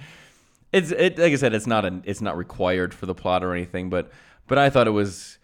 it's 0.72 0.92
it 0.92 1.18
like 1.18 1.34
I 1.34 1.36
said, 1.36 1.54
it's 1.54 1.68
not 1.68 1.86
an 1.86 2.04
it's 2.06 2.22
not 2.22 2.38
required 2.38 2.94
for 2.94 3.06
the 3.06 3.16
plot 3.16 3.44
or 3.44 3.54
anything. 3.54 3.90
But 3.90 4.12
but 4.48 4.58
I 4.58 4.70
thought 4.70 4.88
it 4.88 4.92
was. 4.92 5.38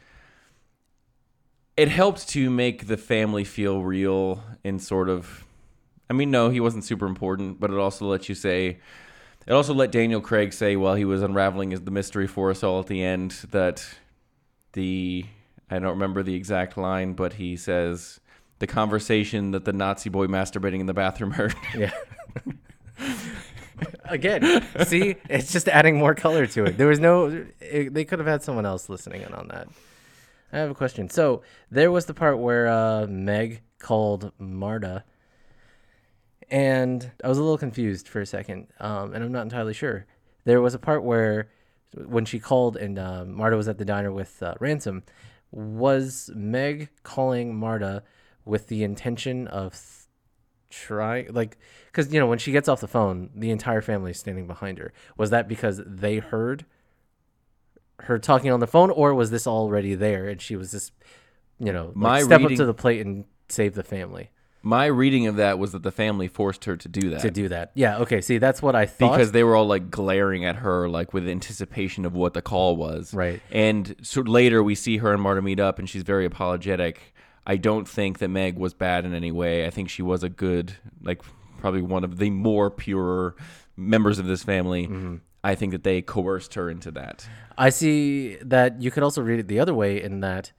It 1.77 1.87
helped 1.87 2.27
to 2.29 2.49
make 2.49 2.87
the 2.87 2.97
family 2.97 3.43
feel 3.43 3.81
real 3.81 4.43
in 4.63 4.77
sort 4.79 5.09
of. 5.09 5.45
I 6.09 6.13
mean, 6.13 6.29
no, 6.29 6.49
he 6.49 6.59
wasn't 6.59 6.83
super 6.83 7.05
important, 7.05 7.59
but 7.59 7.71
it 7.71 7.77
also 7.77 8.05
let 8.05 8.29
you 8.29 8.35
say. 8.35 8.79
It 9.47 9.53
also 9.53 9.73
let 9.73 9.91
Daniel 9.91 10.21
Craig 10.21 10.53
say 10.53 10.75
while 10.75 10.93
he 10.95 11.05
was 11.05 11.23
unraveling 11.23 11.69
the 11.69 11.91
mystery 11.91 12.27
for 12.27 12.51
us 12.51 12.63
all 12.63 12.79
at 12.79 12.87
the 12.87 13.03
end 13.03 13.31
that 13.51 13.87
the 14.73 15.25
I 15.71 15.79
don't 15.79 15.91
remember 15.91 16.21
the 16.21 16.35
exact 16.35 16.77
line, 16.77 17.13
but 17.13 17.33
he 17.33 17.55
says 17.55 18.19
the 18.61 18.67
conversation 18.67 19.51
that 19.51 19.65
the 19.65 19.73
Nazi 19.73 20.09
boy 20.09 20.27
masturbating 20.27 20.79
in 20.79 20.85
the 20.85 20.93
bathroom 20.93 21.31
heard. 21.31 21.53
Yeah. 21.75 21.91
Again, 24.05 24.63
see, 24.85 25.15
it's 25.27 25.51
just 25.51 25.67
adding 25.67 25.97
more 25.97 26.13
color 26.13 26.45
to 26.45 26.65
it. 26.65 26.77
There 26.77 26.87
was 26.87 26.99
no, 26.99 27.45
it, 27.59 27.93
they 27.93 28.05
could 28.05 28.19
have 28.19 28.27
had 28.27 28.43
someone 28.43 28.65
else 28.65 28.89
listening 28.89 29.23
in 29.23 29.33
on 29.33 29.47
that. 29.47 29.67
I 30.53 30.59
have 30.59 30.69
a 30.69 30.75
question. 30.75 31.09
So 31.09 31.41
there 31.71 31.91
was 31.91 32.05
the 32.05 32.13
part 32.13 32.37
where 32.37 32.67
uh, 32.67 33.07
Meg 33.07 33.61
called 33.79 34.31
Marta, 34.37 35.03
and 36.49 37.09
I 37.23 37.27
was 37.27 37.39
a 37.39 37.41
little 37.41 37.57
confused 37.57 38.07
for 38.07 38.21
a 38.21 38.25
second, 38.25 38.67
um, 38.79 39.13
and 39.13 39.23
I'm 39.23 39.31
not 39.31 39.43
entirely 39.43 39.73
sure. 39.73 40.05
There 40.43 40.61
was 40.61 40.75
a 40.75 40.79
part 40.79 41.03
where 41.03 41.49
when 42.05 42.25
she 42.25 42.39
called 42.39 42.77
and 42.77 42.99
uh, 42.99 43.25
Marta 43.25 43.57
was 43.57 43.67
at 43.67 43.79
the 43.79 43.85
diner 43.85 44.11
with 44.11 44.43
uh, 44.43 44.53
Ransom, 44.59 45.03
was 45.51 46.29
Meg 46.35 46.89
calling 47.03 47.55
Marta 47.55 48.03
with 48.45 48.67
the 48.67 48.83
intention 48.83 49.47
of 49.47 49.79
trying 50.69 51.27
like 51.33 51.57
because 51.87 52.13
you 52.13 52.19
know 52.19 52.27
when 52.27 52.37
she 52.39 52.51
gets 52.53 52.69
off 52.69 52.79
the 52.79 52.87
phone 52.87 53.29
the 53.35 53.49
entire 53.49 53.81
family 53.81 54.11
is 54.11 54.19
standing 54.19 54.47
behind 54.47 54.77
her. 54.77 54.93
Was 55.17 55.29
that 55.31 55.47
because 55.47 55.81
they 55.85 56.19
heard 56.19 56.65
her 58.03 58.17
talking 58.17 58.51
on 58.51 58.59
the 58.59 58.67
phone 58.67 58.89
or 58.89 59.13
was 59.13 59.29
this 59.31 59.45
already 59.45 59.95
there 59.95 60.27
and 60.27 60.41
she 60.41 60.55
was 60.55 60.71
just 60.71 60.93
you 61.59 61.71
know 61.71 61.87
like, 61.87 61.95
My 61.95 62.21
step 62.21 62.39
reading- 62.41 62.55
up 62.55 62.57
to 62.59 62.65
the 62.65 62.73
plate 62.73 63.05
and 63.05 63.25
save 63.49 63.75
the 63.75 63.83
family? 63.83 64.31
My 64.63 64.85
reading 64.85 65.25
of 65.25 65.37
that 65.37 65.57
was 65.57 65.71
that 65.71 65.81
the 65.81 65.91
family 65.91 66.27
forced 66.27 66.65
her 66.65 66.77
to 66.77 66.87
do 66.87 67.09
that. 67.09 67.21
to 67.21 67.31
do 67.31 67.47
that. 67.49 67.71
Yeah 67.73 67.97
okay 67.97 68.21
see 68.21 68.37
that's 68.37 68.61
what 68.61 68.75
i 68.75 68.85
thought. 68.85 69.11
Because 69.11 69.31
they 69.33 69.43
were 69.43 69.55
all 69.55 69.65
like 69.67 69.89
glaring 69.91 70.45
at 70.45 70.57
her 70.57 70.87
like 70.87 71.13
with 71.13 71.27
anticipation 71.27 72.05
of 72.05 72.13
what 72.13 72.33
the 72.33 72.41
call 72.41 72.75
was. 72.77 73.13
Right. 73.13 73.41
and 73.51 73.95
so 74.03 74.21
later 74.21 74.63
we 74.63 74.75
see 74.75 74.97
her 74.97 75.11
and 75.13 75.21
marta 75.21 75.41
meet 75.41 75.59
up 75.59 75.79
and 75.79 75.89
she's 75.89 76.03
very 76.03 76.25
apologetic 76.25 77.10
i 77.45 77.57
don't 77.57 77.87
think 77.87 78.19
that 78.19 78.27
meg 78.29 78.57
was 78.57 78.73
bad 78.73 79.05
in 79.05 79.13
any 79.13 79.31
way. 79.31 79.65
I 79.65 79.69
think 79.69 79.89
she 79.89 80.01
was 80.01 80.23
a 80.23 80.29
good 80.29 80.73
like 81.01 81.21
probably 81.59 81.81
one 81.81 82.03
of 82.03 82.17
the 82.17 82.29
more 82.29 82.69
pure 82.71 83.35
members 83.75 84.19
of 84.19 84.25
this 84.25 84.43
family. 84.43 84.87
Mm-hmm. 84.87 85.15
i 85.43 85.55
think 85.55 85.71
that 85.71 85.83
they 85.83 86.01
coerced 86.01 86.53
her 86.55 86.69
into 86.69 86.91
that. 86.91 87.27
I 87.57 87.69
see 87.69 88.35
that 88.41 88.81
you 88.81 88.91
could 88.91 89.03
also 89.03 89.21
read 89.21 89.39
it 89.39 89.47
the 89.47 89.59
other 89.59 89.73
way 89.73 90.01
in 90.01 90.19
that 90.21 90.51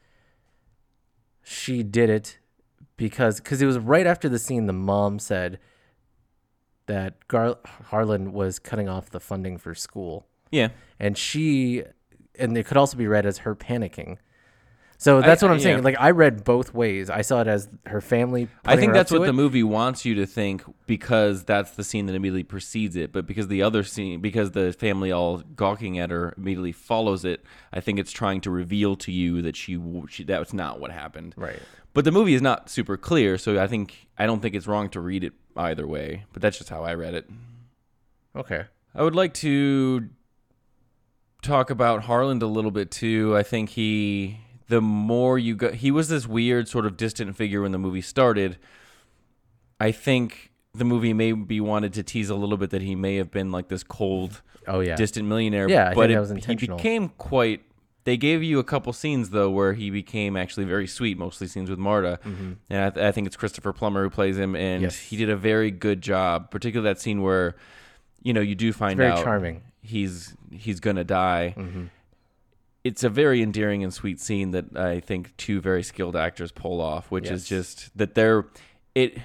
she 1.42 1.82
did 1.82 2.08
it 2.10 2.38
because 2.96 3.40
because 3.40 3.60
it 3.60 3.66
was 3.66 3.78
right 3.78 4.06
after 4.06 4.28
the 4.28 4.38
scene 4.38 4.66
the 4.66 4.72
mom 4.72 5.18
said 5.18 5.58
that 6.86 7.26
Gar- 7.28 7.58
Harlan 7.86 8.32
was 8.32 8.58
cutting 8.58 8.88
off 8.88 9.10
the 9.10 9.20
funding 9.20 9.56
for 9.58 9.74
school. 9.74 10.26
Yeah. 10.50 10.68
And 10.98 11.16
she 11.16 11.84
and 12.38 12.56
it 12.56 12.66
could 12.66 12.76
also 12.76 12.96
be 12.96 13.06
read 13.06 13.26
as 13.26 13.38
her 13.38 13.54
panicking. 13.54 14.18
So 15.02 15.20
that's 15.20 15.42
what 15.42 15.50
I- 15.50 15.54
I'm 15.54 15.60
saying. 15.60 15.78
yeah. 15.78 15.84
Like 15.84 15.96
I 15.98 16.10
read 16.12 16.44
both 16.44 16.72
ways. 16.72 17.10
I 17.10 17.22
saw 17.22 17.40
it 17.40 17.48
as 17.48 17.68
her 17.86 18.00
family. 18.00 18.48
I 18.64 18.76
think 18.76 18.92
that's 18.92 19.10
what 19.10 19.22
it. 19.22 19.26
the 19.26 19.32
movie 19.32 19.64
wants 19.64 20.04
you 20.04 20.14
to 20.14 20.26
think 20.26 20.62
because 20.86 21.42
that's 21.44 21.72
the 21.72 21.82
scene 21.82 22.06
that 22.06 22.14
immediately 22.14 22.44
precedes 22.44 22.94
it. 22.94 23.12
But 23.12 23.26
because 23.26 23.48
the 23.48 23.62
other 23.62 23.82
scene, 23.82 24.20
because 24.20 24.52
the 24.52 24.72
family 24.72 25.10
all 25.10 25.38
gawking 25.38 25.98
at 25.98 26.10
her 26.10 26.34
immediately 26.36 26.70
follows 26.70 27.24
it, 27.24 27.42
I 27.72 27.80
think 27.80 27.98
it's 27.98 28.12
trying 28.12 28.40
to 28.42 28.50
reveal 28.50 28.94
to 28.96 29.10
you 29.10 29.42
that 29.42 29.56
she, 29.56 29.80
she 30.08 30.22
that 30.24 30.38
was 30.38 30.54
not 30.54 30.78
what 30.78 30.92
happened. 30.92 31.34
Right. 31.36 31.58
But 31.94 32.04
the 32.04 32.12
movie 32.12 32.34
is 32.34 32.40
not 32.40 32.70
super 32.70 32.96
clear, 32.96 33.36
so 33.38 33.60
I 33.60 33.66
think 33.66 34.06
I 34.16 34.26
don't 34.26 34.40
think 34.40 34.54
it's 34.54 34.68
wrong 34.68 34.88
to 34.90 35.00
read 35.00 35.24
it 35.24 35.32
either 35.56 35.86
way. 35.86 36.26
But 36.32 36.42
that's 36.42 36.58
just 36.58 36.70
how 36.70 36.84
I 36.84 36.94
read 36.94 37.14
it. 37.14 37.28
Okay. 38.36 38.66
I 38.94 39.02
would 39.02 39.16
like 39.16 39.34
to 39.34 40.08
talk 41.42 41.70
about 41.70 42.04
Harlan 42.04 42.40
a 42.40 42.46
little 42.46 42.70
bit 42.70 42.90
too. 42.90 43.36
I 43.36 43.42
think 43.42 43.70
he, 43.70 44.38
the 44.72 44.80
more 44.80 45.38
you 45.38 45.54
go, 45.54 45.70
he 45.72 45.90
was 45.90 46.08
this 46.08 46.26
weird 46.26 46.66
sort 46.66 46.86
of 46.86 46.96
distant 46.96 47.36
figure 47.36 47.60
when 47.60 47.72
the 47.72 47.78
movie 47.78 48.00
started. 48.00 48.56
I 49.78 49.92
think 49.92 50.50
the 50.74 50.84
movie 50.84 51.12
maybe 51.12 51.60
wanted 51.60 51.92
to 51.94 52.02
tease 52.02 52.30
a 52.30 52.34
little 52.34 52.56
bit 52.56 52.70
that 52.70 52.80
he 52.82 52.94
may 52.94 53.16
have 53.16 53.30
been 53.30 53.52
like 53.52 53.68
this 53.68 53.82
cold, 53.84 54.40
Oh 54.66 54.80
yeah. 54.80 54.96
distant 54.96 55.28
millionaire. 55.28 55.68
Yeah, 55.68 55.90
I 55.90 55.94
but 55.94 56.08
think 56.08 56.10
it- 56.10 56.14
that 56.14 56.20
was 56.36 56.44
he 56.46 56.54
became 56.54 57.08
quite. 57.10 57.62
They 58.04 58.16
gave 58.16 58.42
you 58.42 58.58
a 58.58 58.64
couple 58.64 58.92
scenes 58.92 59.30
though 59.30 59.50
where 59.50 59.74
he 59.74 59.90
became 59.90 60.36
actually 60.36 60.64
very 60.64 60.86
sweet, 60.88 61.16
mostly 61.18 61.46
scenes 61.46 61.70
with 61.70 61.78
Marta, 61.78 62.18
and 62.24 62.56
I, 62.70 62.90
th- 62.90 63.04
I 63.06 63.12
think 63.12 63.26
it's 63.28 63.36
Christopher 63.36 63.72
Plummer 63.72 64.02
who 64.04 64.10
plays 64.10 64.36
him, 64.38 64.56
and 64.56 64.76
Mm-hmm. 64.78 64.84
Yes. 64.84 64.98
he 64.98 65.16
did 65.16 65.30
a 65.30 65.36
very 65.36 65.70
good 65.70 66.00
job. 66.00 66.50
Particularly 66.50 66.90
that 66.92 67.00
scene 67.00 67.22
where, 67.22 67.54
you 68.22 68.32
know, 68.32 68.40
you 68.40 68.54
do 68.56 68.72
find 68.72 68.96
very 68.96 69.10
out 69.12 69.22
charming. 69.22 69.62
he's 69.82 70.34
he's 70.50 70.80
gonna 70.80 71.04
die. 71.04 71.54
It's 72.84 73.04
a 73.04 73.08
very 73.08 73.42
endearing 73.42 73.82
and 73.84 73.92
sweet 73.94 74.20
scene 74.20 74.50
that 74.52 74.76
I 74.76 75.00
think 75.00 75.36
two 75.36 75.60
very 75.60 75.82
skilled 75.82 76.16
actors 76.16 76.50
pull 76.52 76.80
off, 76.80 77.10
which 77.10 77.30
is 77.30 77.46
just 77.46 77.96
that 77.96 78.14
they're 78.14 78.46
it 78.94 79.18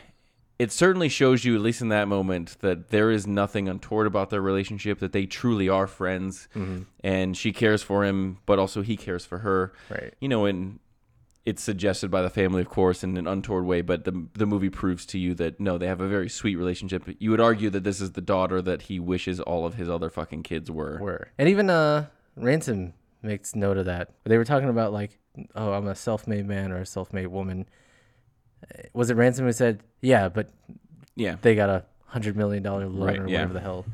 it 0.60 0.72
certainly 0.72 1.08
shows 1.10 1.46
you 1.46 1.54
at 1.56 1.62
least 1.62 1.82
in 1.82 1.90
that 1.90 2.08
moment 2.08 2.58
that 2.62 2.90
there 2.90 3.12
is 3.12 3.28
nothing 3.28 3.70
untoward 3.70 4.08
about 4.08 4.32
their 4.32 4.42
relationship 4.42 4.98
that 5.00 5.12
they 5.12 5.26
truly 5.26 5.70
are 5.70 5.86
friends 5.88 6.48
Mm-hmm. 6.56 6.84
and 7.04 7.38
she 7.38 7.52
cares 7.52 7.84
for 7.84 8.04
him 8.06 8.38
but 8.46 8.58
also 8.60 8.82
he 8.82 8.98
cares 8.98 9.26
for 9.26 9.40
her. 9.40 9.74
Right. 9.90 10.14
you 10.20 10.28
know 10.30 10.46
and 10.46 10.80
it's 11.46 11.64
suggested 11.64 12.10
by 12.12 12.22
the 12.22 12.30
family 12.30 12.62
of 12.62 12.70
course 12.70 13.04
in 13.04 13.16
an 13.18 13.26
untoward 13.28 13.66
way 13.66 13.82
but 13.82 14.04
the 14.04 14.28
the 14.34 14.46
movie 14.46 14.70
proves 14.70 15.06
to 15.08 15.18
you 15.20 15.34
that 15.36 15.60
no 15.60 15.78
they 15.78 15.88
have 15.88 16.02
a 16.02 16.08
very 16.08 16.30
sweet 16.30 16.56
relationship. 16.58 17.04
You 17.20 17.32
would 17.32 17.40
argue 17.42 17.70
that 17.72 17.84
this 17.84 18.02
is 18.02 18.12
the 18.14 18.22
daughter 18.22 18.62
that 18.62 18.84
he 18.84 19.00
wishes 19.00 19.40
all 19.40 19.66
of 19.66 19.76
his 19.76 19.90
other 19.90 20.10
fucking 20.10 20.44
kids 20.44 20.70
were. 20.72 20.98
Were. 21.02 21.28
And 21.38 21.48
even 21.50 21.70
uh 21.70 22.08
ransom 22.36 22.94
makes 23.28 23.56
note 23.56 23.78
of 23.78 23.86
that. 23.86 24.14
But 24.24 24.30
They 24.32 24.38
were 24.38 24.46
talking 24.46 24.70
about 24.70 24.94
like, 24.94 25.20
oh, 25.56 25.74
I'm 25.74 25.88
a 25.88 25.96
self-made 25.96 26.48
man 26.48 26.72
or 26.72 26.78
a 26.78 26.86
self-made 26.86 27.28
woman. 27.28 27.68
Uh, 28.64 28.84
Was 28.94 29.10
it 29.10 29.16
ransom 29.16 29.46
who 29.46 29.52
said, 29.52 29.82
yeah, 30.02 30.30
but 30.30 30.50
yeah 31.16 31.36
they 31.42 31.54
got 31.56 31.70
a 31.70 31.84
hundred 32.08 32.36
million 32.38 32.64
dollar 32.64 32.88
loan 32.88 33.08
Right, 33.08 33.20
or 33.20 33.28
yeah. 33.28 33.38
whatever 33.40 33.54
the 33.54 33.60
hell, 33.60 33.86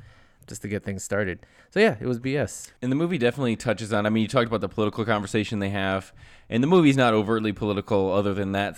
just 0.47 0.61
to 0.61 0.67
get 0.67 0.83
things 0.83 1.03
started. 1.03 1.39
So 1.71 1.79
yeah, 1.79 1.95
it 1.99 2.05
was 2.05 2.19
BS. 2.19 2.71
And 2.81 2.91
the 2.91 2.95
movie 2.95 3.17
definitely 3.17 3.55
touches 3.55 3.91
on. 3.91 4.05
I 4.05 4.09
mean, 4.09 4.21
you 4.21 4.27
talked 4.27 4.47
about 4.47 4.61
the 4.61 4.69
political 4.69 5.03
conversation 5.05 5.59
they 5.59 5.69
have, 5.71 6.13
and 6.49 6.61
the 6.61 6.67
movie's 6.67 6.95
not 6.97 7.13
overtly 7.13 7.51
political, 7.51 8.11
other 8.11 8.33
than 8.33 8.51
that, 8.51 8.77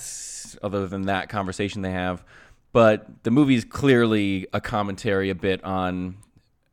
other 0.64 0.88
than 0.88 1.04
that 1.04 1.28
conversation 1.30 1.82
they 1.82 1.92
have. 1.92 2.24
But 2.72 3.24
the 3.24 3.32
movie's 3.32 3.66
clearly 3.66 4.48
a 4.54 4.62
commentary 4.62 5.30
a 5.30 5.36
bit 5.36 5.64
on 5.64 6.18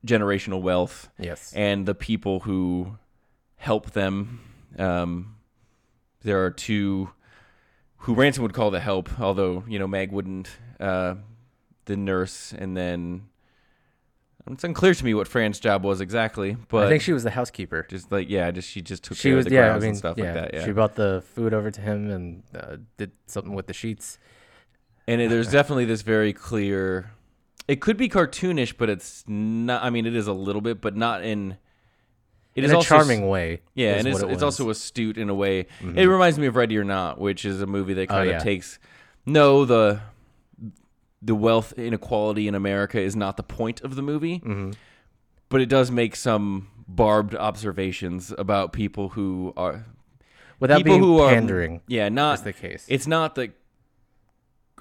generational 0.06 0.60
wealth 0.60 1.08
Yes. 1.18 1.52
and 1.54 1.86
the 1.86 1.94
people 1.94 2.40
who 2.40 2.98
help 3.62 3.92
them. 3.92 4.40
Um, 4.76 5.36
there 6.22 6.44
are 6.44 6.50
two 6.50 7.10
who 7.98 8.14
Ransom 8.14 8.42
would 8.42 8.52
call 8.54 8.72
the 8.72 8.80
help, 8.80 9.20
although 9.20 9.62
you 9.68 9.78
know 9.78 9.86
Mag 9.86 10.10
wouldn't. 10.10 10.48
Uh, 10.80 11.14
the 11.84 11.96
nurse, 11.96 12.52
and 12.56 12.76
then 12.76 13.24
it's 14.50 14.64
unclear 14.64 14.94
to 14.94 15.04
me 15.04 15.14
what 15.14 15.26
Fran's 15.28 15.58
job 15.60 15.84
was 15.84 16.00
exactly. 16.00 16.56
But 16.68 16.86
I 16.86 16.88
think 16.88 17.02
she 17.02 17.12
was 17.12 17.22
the 17.24 17.30
housekeeper. 17.30 17.86
just 17.88 18.10
like 18.12 18.28
yeah, 18.28 18.50
just 18.50 18.68
she 18.68 18.82
just 18.82 19.04
took 19.04 19.16
She 19.16 19.28
care 19.28 19.36
was 19.36 19.46
of 19.46 19.50
the 19.50 19.56
yeah, 19.56 19.74
I 19.74 19.78
mean 19.78 19.90
and 19.90 19.96
stuff 19.96 20.16
yeah, 20.18 20.24
like 20.24 20.34
that. 20.34 20.54
Yeah, 20.54 20.64
She 20.64 20.72
brought 20.72 20.94
the 20.94 21.22
food 21.34 21.54
over 21.54 21.70
to 21.70 21.80
him 21.80 22.10
and 22.10 22.42
uh, 22.54 22.76
did 22.96 23.12
something 23.26 23.52
with 23.54 23.66
the 23.66 23.72
sheets. 23.72 24.18
and 25.08 25.20
it, 25.20 25.30
there's 25.30 25.50
definitely 25.58 25.84
this 25.84 26.02
very 26.02 26.32
clear. 26.32 27.10
It 27.68 27.80
could 27.80 27.96
be 27.96 28.08
cartoonish, 28.08 28.74
but 28.76 28.88
it's 28.88 29.24
not. 29.26 29.82
I 29.82 29.90
mean, 29.90 30.06
it 30.06 30.14
is 30.16 30.26
a 30.26 30.32
little 30.32 30.62
bit, 30.62 30.80
but 30.80 30.96
not 30.96 31.24
in. 31.24 31.58
It 32.54 32.64
in 32.64 32.70
is 32.70 32.76
a 32.76 32.80
charming 32.86 33.28
way. 33.28 33.60
Yeah, 33.74 33.92
is 33.94 33.98
and 34.04 34.08
it's, 34.14 34.22
it 34.22 34.30
it's 34.30 34.42
also 34.42 34.68
astute 34.70 35.16
in 35.16 35.28
a 35.30 35.34
way. 35.34 35.66
It 35.94 36.06
reminds 36.06 36.38
me 36.38 36.46
of 36.46 36.56
Ready 36.56 36.76
or 36.76 36.84
Not, 36.84 37.18
which 37.18 37.44
is 37.44 37.62
a 37.62 37.66
movie 37.66 37.94
that 37.94 38.10
Oh, 38.10 38.14
kind 38.14 38.28
of 38.28 38.34
yeah. 38.34 38.38
takes 38.40 38.78
no 39.24 39.64
the 39.64 40.00
the 41.22 41.34
wealth 41.34 41.72
inequality 41.78 42.48
in 42.48 42.54
America 42.54 42.98
is 43.00 43.14
not 43.16 43.36
the 43.36 43.42
point 43.42 43.80
of 43.82 43.94
the 43.96 44.02
movie, 44.02 44.40
Mm-hmm. 44.40 44.72
but 45.48 45.60
it 45.60 45.68
does 45.68 45.90
make 45.90 46.16
some 46.16 46.68
barbed 46.88 47.34
observations 47.34 48.34
about 48.36 48.72
people 48.72 49.10
who 49.10 49.52
are 49.56 49.86
without 50.60 50.78
people 50.78 50.92
being 50.98 51.02
who 51.02 51.20
are 51.20 51.30
pandering. 51.32 51.80
Yeah, 51.86 52.08
not 52.08 52.42
the 52.44 52.52
case. 52.52 52.84
It's 52.88 53.06
not 53.06 53.34
that 53.36 53.52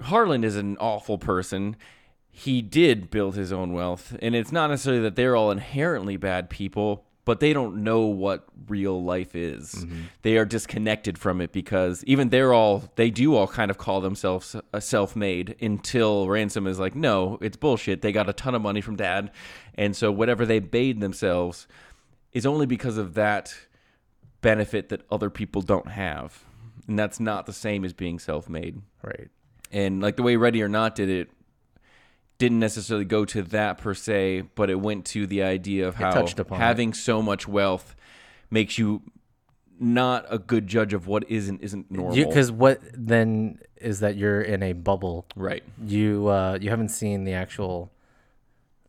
Harlan 0.00 0.44
is 0.44 0.56
an 0.56 0.76
awful 0.78 1.18
person. 1.18 1.76
He 2.30 2.62
did 2.62 3.10
build 3.10 3.34
his 3.36 3.52
own 3.52 3.72
wealth, 3.72 4.16
and 4.22 4.34
it's 4.34 4.50
not 4.52 4.70
necessarily 4.70 5.02
that 5.02 5.16
they're 5.16 5.36
all 5.36 5.50
inherently 5.50 6.16
bad 6.16 6.48
people, 6.50 7.04
but 7.24 7.40
they 7.40 7.52
don't 7.52 7.84
know 7.84 8.00
what 8.02 8.44
real 8.68 9.02
life 9.02 9.34
is. 9.34 9.74
Mm-hmm. 9.74 10.00
They 10.22 10.36
are 10.36 10.44
disconnected 10.44 11.18
from 11.18 11.40
it 11.40 11.52
because 11.52 12.02
even 12.04 12.30
they're 12.30 12.52
all 12.52 12.84
they 12.96 13.10
do 13.10 13.34
all 13.34 13.46
kind 13.46 13.70
of 13.70 13.78
call 13.78 14.00
themselves 14.00 14.56
a 14.72 14.80
self-made 14.80 15.56
until 15.60 16.28
Ransom 16.28 16.66
is 16.66 16.78
like, 16.78 16.94
no, 16.94 17.38
it's 17.40 17.56
bullshit. 17.56 18.02
They 18.02 18.12
got 18.12 18.28
a 18.28 18.32
ton 18.32 18.54
of 18.54 18.62
money 18.62 18.80
from 18.80 18.96
dad, 18.96 19.30
and 19.74 19.94
so 19.96 20.10
whatever 20.10 20.44
they 20.44 20.60
made 20.60 21.00
themselves 21.00 21.66
is 22.32 22.46
only 22.46 22.66
because 22.66 22.96
of 22.96 23.14
that 23.14 23.54
benefit 24.40 24.88
that 24.88 25.02
other 25.10 25.30
people 25.30 25.62
don't 25.62 25.88
have. 25.88 26.44
And 26.88 26.98
that's 26.98 27.20
not 27.20 27.46
the 27.46 27.52
same 27.52 27.84
as 27.84 27.92
being 27.92 28.18
self-made. 28.18 28.82
right. 29.02 29.28
And 29.70 30.02
like 30.02 30.16
the 30.16 30.22
way 30.22 30.36
Ready 30.36 30.62
or 30.62 30.68
Not 30.68 30.94
did 30.94 31.08
it 31.08 31.30
didn't 32.42 32.58
necessarily 32.58 33.04
go 33.04 33.24
to 33.24 33.40
that 33.40 33.78
per 33.78 33.94
se, 33.94 34.42
but 34.56 34.68
it 34.68 34.74
went 34.74 35.04
to 35.04 35.28
the 35.28 35.44
idea 35.44 35.86
of 35.86 35.94
how 35.94 36.10
upon 36.10 36.58
it. 36.58 36.60
having 36.60 36.92
so 36.92 37.22
much 37.22 37.46
wealth 37.46 37.94
makes 38.50 38.78
you 38.78 39.00
not 39.78 40.26
a 40.28 40.40
good 40.40 40.66
judge 40.66 40.92
of 40.92 41.06
what 41.06 41.22
is 41.30 41.48
and 41.48 41.60
isn't 41.60 41.88
normal. 41.88 42.16
Because 42.16 42.50
what 42.50 42.80
then 42.94 43.60
is 43.76 44.00
that 44.00 44.16
you're 44.16 44.42
in 44.42 44.60
a 44.60 44.72
bubble. 44.72 45.24
right. 45.36 45.62
You 45.86 46.26
uh, 46.26 46.58
you 46.60 46.70
haven't 46.70 46.88
seen 46.88 47.22
the 47.22 47.34
actual 47.34 47.92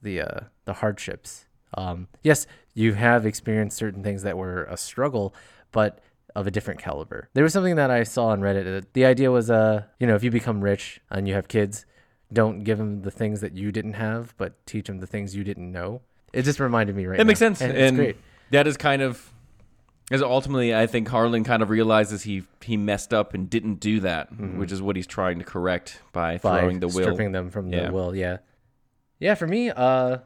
the 0.02 0.22
uh, 0.22 0.39
the 0.66 0.74
hardships. 0.74 1.46
Um, 1.76 2.08
yes, 2.24 2.48
you 2.74 2.94
have 2.94 3.24
experienced 3.24 3.78
certain 3.78 4.02
things 4.02 4.24
that 4.24 4.36
were 4.36 4.63
a 4.63 4.78
struggle, 4.78 5.36
but 5.72 6.00
of 6.36 6.48
a 6.48 6.52
different 6.52 6.80
caliber. 6.80 7.30
There 7.36 7.44
was 7.44 7.54
something 7.54 7.76
that 7.76 7.92
I 7.92 8.02
saw 8.02 8.30
on 8.30 8.42
Reddit. 8.42 8.86
The 8.94 9.06
idea 9.06 9.30
was, 9.30 9.52
uh, 9.52 9.84
you 10.00 10.08
know, 10.08 10.16
if 10.16 10.24
you 10.24 10.32
become 10.32 10.62
rich 10.62 11.00
and 11.12 11.28
you 11.28 11.36
have 11.36 11.48
kids, 11.48 11.86
don't 12.34 12.63
give 12.63 12.78
them 12.78 13.02
the 13.02 13.12
things 13.12 13.41
that 13.41 13.54
you 13.56 13.72
didn't 13.72 13.93
have, 13.93 14.34
but 14.38 14.65
teach 14.65 14.88
them 14.88 15.00
the 15.00 15.08
things 15.08 15.36
you 15.36 15.43
didn't 15.43 15.72
know. 15.72 16.02
It 16.34 16.43
just 16.43 16.60
reminded 16.60 16.96
me 16.96 17.06
right. 17.06 17.17
That 17.17 17.26
makes 17.28 17.39
sense. 17.39 17.62
And 17.62 17.72
And, 17.72 17.80
it's 17.82 17.96
great. 17.96 18.17
that 18.52 18.67
is 18.67 18.76
kind 18.78 19.02
of 19.02 19.30
as 20.12 20.22
ultimately 20.22 20.76
I 20.76 20.86
think 20.88 21.08
Harlan 21.08 21.43
kind 21.43 21.63
of 21.63 21.69
realizes 21.69 22.24
he 22.24 22.43
he 22.62 22.76
messed 22.76 23.13
up 23.13 23.34
and 23.34 23.50
didn't 23.50 23.76
do 23.76 24.00
that, 24.02 24.28
which 24.58 24.72
is 24.72 24.82
what 24.82 24.96
he's 24.96 25.08
trying 25.08 25.39
to 25.39 25.46
correct 25.46 26.02
by, 26.12 26.36
Mm-hmm. 26.36 26.48
by 26.48 26.60
throwing 26.60 26.80
the 26.80 26.88
will. 26.88 27.04
stripping 27.04 27.32
them 27.32 27.50
from 27.50 27.72
Yeah. 27.72 27.88
the 27.88 27.93
will. 27.93 28.15
Yeah, 28.15 28.38
yeah. 29.19 29.36
For 29.36 29.48
me, 29.48 29.69
uh, 29.69 30.17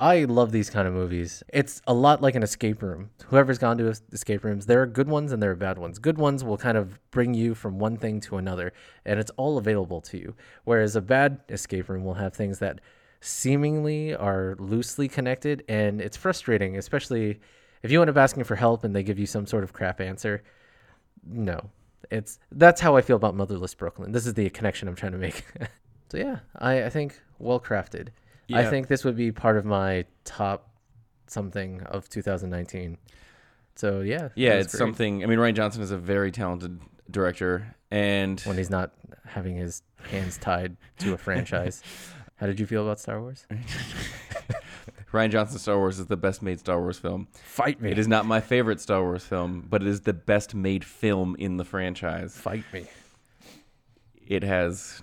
I 0.00 0.24
love 0.24 0.52
these 0.52 0.70
kind 0.70 0.86
of 0.86 0.94
movies. 0.94 1.42
It's 1.52 1.82
a 1.86 1.92
lot 1.92 2.22
like 2.22 2.36
an 2.36 2.44
escape 2.44 2.82
room. 2.82 3.10
Whoever's 3.26 3.58
gone 3.58 3.78
to 3.78 3.92
escape 4.12 4.44
rooms, 4.44 4.66
there 4.66 4.80
are 4.80 4.86
good 4.86 5.08
ones 5.08 5.32
and 5.32 5.42
there 5.42 5.50
are 5.50 5.56
bad 5.56 5.76
ones. 5.76 5.98
Good 5.98 6.18
ones 6.18 6.44
will 6.44 6.56
kind 6.56 6.78
of 6.78 7.00
bring 7.10 7.34
you 7.34 7.54
from 7.54 7.80
one 7.80 7.96
thing 7.96 8.20
to 8.20 8.36
another, 8.36 8.72
and 9.04 9.18
it's 9.18 9.32
all 9.36 9.58
available 9.58 10.00
to 10.02 10.18
you. 10.18 10.34
Whereas 10.64 10.94
a 10.94 11.00
bad 11.00 11.40
escape 11.48 11.88
room 11.88 12.04
will 12.04 12.14
have 12.14 12.32
things 12.32 12.60
that 12.60 12.80
seemingly 13.20 14.14
are 14.14 14.54
loosely 14.60 15.08
connected, 15.08 15.64
and 15.68 16.00
it's 16.00 16.16
frustrating, 16.16 16.76
especially 16.76 17.40
if 17.82 17.90
you 17.90 18.00
end 18.00 18.10
up 18.10 18.16
asking 18.16 18.44
for 18.44 18.56
help 18.56 18.84
and 18.84 18.94
they 18.94 19.02
give 19.02 19.18
you 19.18 19.26
some 19.26 19.46
sort 19.46 19.64
of 19.64 19.72
crap 19.72 20.00
answer 20.00 20.42
no 21.26 21.70
it's 22.10 22.38
that's 22.52 22.80
how 22.80 22.96
i 22.96 23.00
feel 23.00 23.16
about 23.16 23.34
motherless 23.34 23.74
brooklyn 23.74 24.12
this 24.12 24.26
is 24.26 24.34
the 24.34 24.48
connection 24.50 24.88
i'm 24.88 24.94
trying 24.94 25.12
to 25.12 25.18
make 25.18 25.44
so 26.08 26.16
yeah 26.16 26.38
i, 26.56 26.84
I 26.84 26.90
think 26.90 27.20
well 27.38 27.60
crafted 27.60 28.08
i 28.52 28.64
think 28.64 28.88
this 28.88 29.04
would 29.04 29.16
be 29.16 29.30
part 29.32 29.56
of 29.56 29.64
my 29.64 30.04
top 30.24 30.70
something 31.26 31.82
of 31.82 32.08
2019 32.08 32.96
so 33.76 34.00
yeah 34.00 34.30
Yeah, 34.34 34.54
it's 34.54 34.72
great 34.72 34.78
something. 34.78 35.22
I 35.22 35.26
mean, 35.26 35.38
Rian 35.38 35.54
Johnson 35.54 35.82
is 35.82 35.92
a 35.92 35.96
very 35.96 36.32
talented 36.32 36.80
director, 37.08 37.76
and 37.92 38.40
when 38.40 38.56
he's 38.56 38.70
not 38.70 38.90
having 39.24 39.54
his 39.54 39.82
hands 40.10 40.36
tied 40.36 40.76
to 40.98 41.14
a 41.14 41.18
franchise 41.18 41.82
how 42.36 42.46
did 42.46 42.58
you 42.58 42.66
feel 42.66 42.82
about 42.82 42.98
star 42.98 43.20
wars 43.20 43.46
Rian 45.12 45.30
Johnson's 45.30 45.62
Star 45.62 45.78
Wars 45.78 45.98
is 45.98 46.06
the 46.06 46.16
best 46.18 46.42
made 46.42 46.60
Star 46.60 46.80
Wars 46.80 46.98
film. 46.98 47.28
fight 47.32 47.80
me 47.80 47.90
It 47.90 47.98
is 47.98 48.06
not 48.08 48.26
my 48.26 48.40
favorite 48.40 48.78
Star 48.80 49.02
Wars 49.02 49.24
film, 49.24 49.66
but 49.68 49.80
it 49.80 49.88
is 49.88 50.02
the 50.02 50.12
best 50.12 50.54
made 50.54 50.84
film 50.84 51.34
in 51.38 51.56
the 51.56 51.64
franchise. 51.64 52.36
fight 52.36 52.64
me 52.72 52.86
It 54.26 54.42
has. 54.42 55.02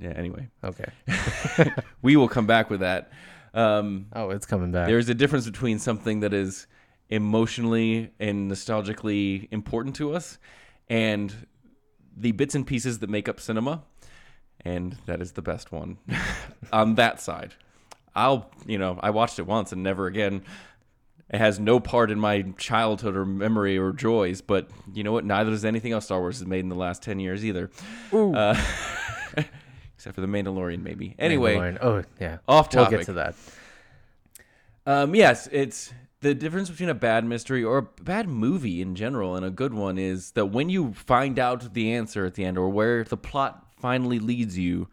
Yeah. 0.00 0.10
Anyway, 0.16 0.48
okay. 0.64 0.86
We 2.02 2.16
will 2.16 2.28
come 2.28 2.46
back 2.46 2.70
with 2.70 2.80
that. 2.80 3.10
Um, 3.54 4.06
oh 4.14 4.30
it's 4.30 4.44
coming 4.44 4.70
back. 4.70 4.86
there's 4.86 5.08
a 5.08 5.14
difference 5.14 5.46
between 5.46 5.78
something 5.78 6.20
that 6.20 6.34
is 6.34 6.66
emotionally 7.08 8.10
and 8.20 8.50
nostalgically 8.50 9.48
important 9.50 9.96
to 9.96 10.14
us 10.14 10.38
and 10.90 11.32
the 12.16 12.32
bits 12.32 12.54
and 12.54 12.66
pieces 12.66 12.98
that 12.98 13.08
make 13.08 13.28
up 13.30 13.40
cinema 13.40 13.82
and 14.64 14.96
that 15.06 15.22
is 15.22 15.32
the 15.32 15.42
best 15.42 15.72
one 15.72 15.96
on 16.72 16.96
that 16.96 17.20
side. 17.20 17.54
I'll 18.14 18.50
you 18.66 18.78
know 18.78 18.98
i 19.02 19.10
watched 19.10 19.38
it 19.38 19.46
once 19.46 19.72
and 19.72 19.82
never 19.82 20.06
again. 20.06 20.42
It 21.30 21.38
has 21.38 21.58
no 21.58 21.80
part 21.80 22.10
in 22.12 22.20
my 22.20 22.42
childhood 22.56 23.16
or 23.16 23.24
memory 23.24 23.78
or 23.78 23.92
joys 23.92 24.42
but 24.42 24.68
you 24.92 25.02
know 25.02 25.12
what? 25.12 25.24
Neither 25.24 25.50
does 25.50 25.64
anything 25.64 25.92
else 25.92 26.04
star 26.04 26.20
wars 26.20 26.38
has 26.40 26.46
made 26.46 26.60
in 26.60 26.68
the 26.68 26.76
last 26.76 27.02
10 27.02 27.20
years 27.20 27.44
either. 27.44 27.70
Uh, 28.12 28.54
except 30.06 30.14
for 30.14 30.20
the 30.20 30.26
mandalorian 30.26 30.82
maybe 30.82 31.14
anyway 31.18 31.56
Mandalorian. 31.56 31.78
oh 31.82 32.02
yeah 32.20 32.38
off 32.48 32.68
topic. 32.68 32.90
we'll 32.90 32.98
get 33.00 33.06
to 33.06 33.12
that 33.14 33.34
um, 34.86 35.14
yes, 35.16 35.48
it's 35.50 35.92
the 36.20 36.34
difference 36.34 36.70
between 36.70 36.88
a 36.88 36.94
bad 36.94 37.24
mystery 37.24 37.62
or 37.64 37.78
a 37.78 37.82
bad 37.82 38.28
movie 38.28 38.80
in 38.80 38.94
general 38.94 39.34
and 39.34 39.44
a 39.44 39.50
good 39.50 39.74
one 39.74 39.98
is 39.98 40.30
that 40.32 40.46
when 40.46 40.70
you 40.70 40.94
find 40.94 41.38
out 41.38 41.74
the 41.74 41.92
answer 41.92 42.24
at 42.24 42.34
the 42.34 42.44
end 42.44 42.56
or 42.56 42.68
where 42.68 43.02
the 43.02 43.16
plot 43.16 43.66
finally 43.78 44.20
leads 44.20 44.56
you, 44.56 44.88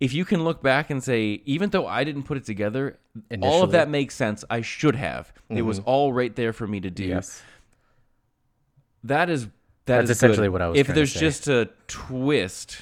if 0.00 0.12
you 0.12 0.26
can 0.26 0.44
look 0.44 0.62
back 0.62 0.90
and 0.90 1.02
say, 1.02 1.40
even 1.46 1.70
though 1.70 1.86
I 1.86 2.04
didn't 2.04 2.24
put 2.24 2.36
it 2.36 2.44
together, 2.44 2.98
all 3.40 3.62
of 3.62 3.72
that 3.72 3.88
makes 3.88 4.14
sense. 4.14 4.44
I 4.50 4.60
should 4.60 4.96
have. 4.96 5.32
It 5.48 5.62
was 5.62 5.78
all 5.80 6.12
right 6.12 6.36
there 6.36 6.52
for 6.52 6.66
me 6.66 6.80
to 6.80 6.90
do. 6.90 7.06
Yes. 7.06 7.42
that 9.04 9.30
is 9.30 9.46
that 9.46 9.98
That's 9.98 10.10
is 10.10 10.16
essentially 10.16 10.48
good. 10.48 10.52
what 10.52 10.62
I 10.62 10.68
was 10.68 10.76
saying. 10.76 10.86
If 10.86 10.94
there's 10.94 11.14
just 11.14 11.48
a 11.48 11.70
twist, 11.86 12.78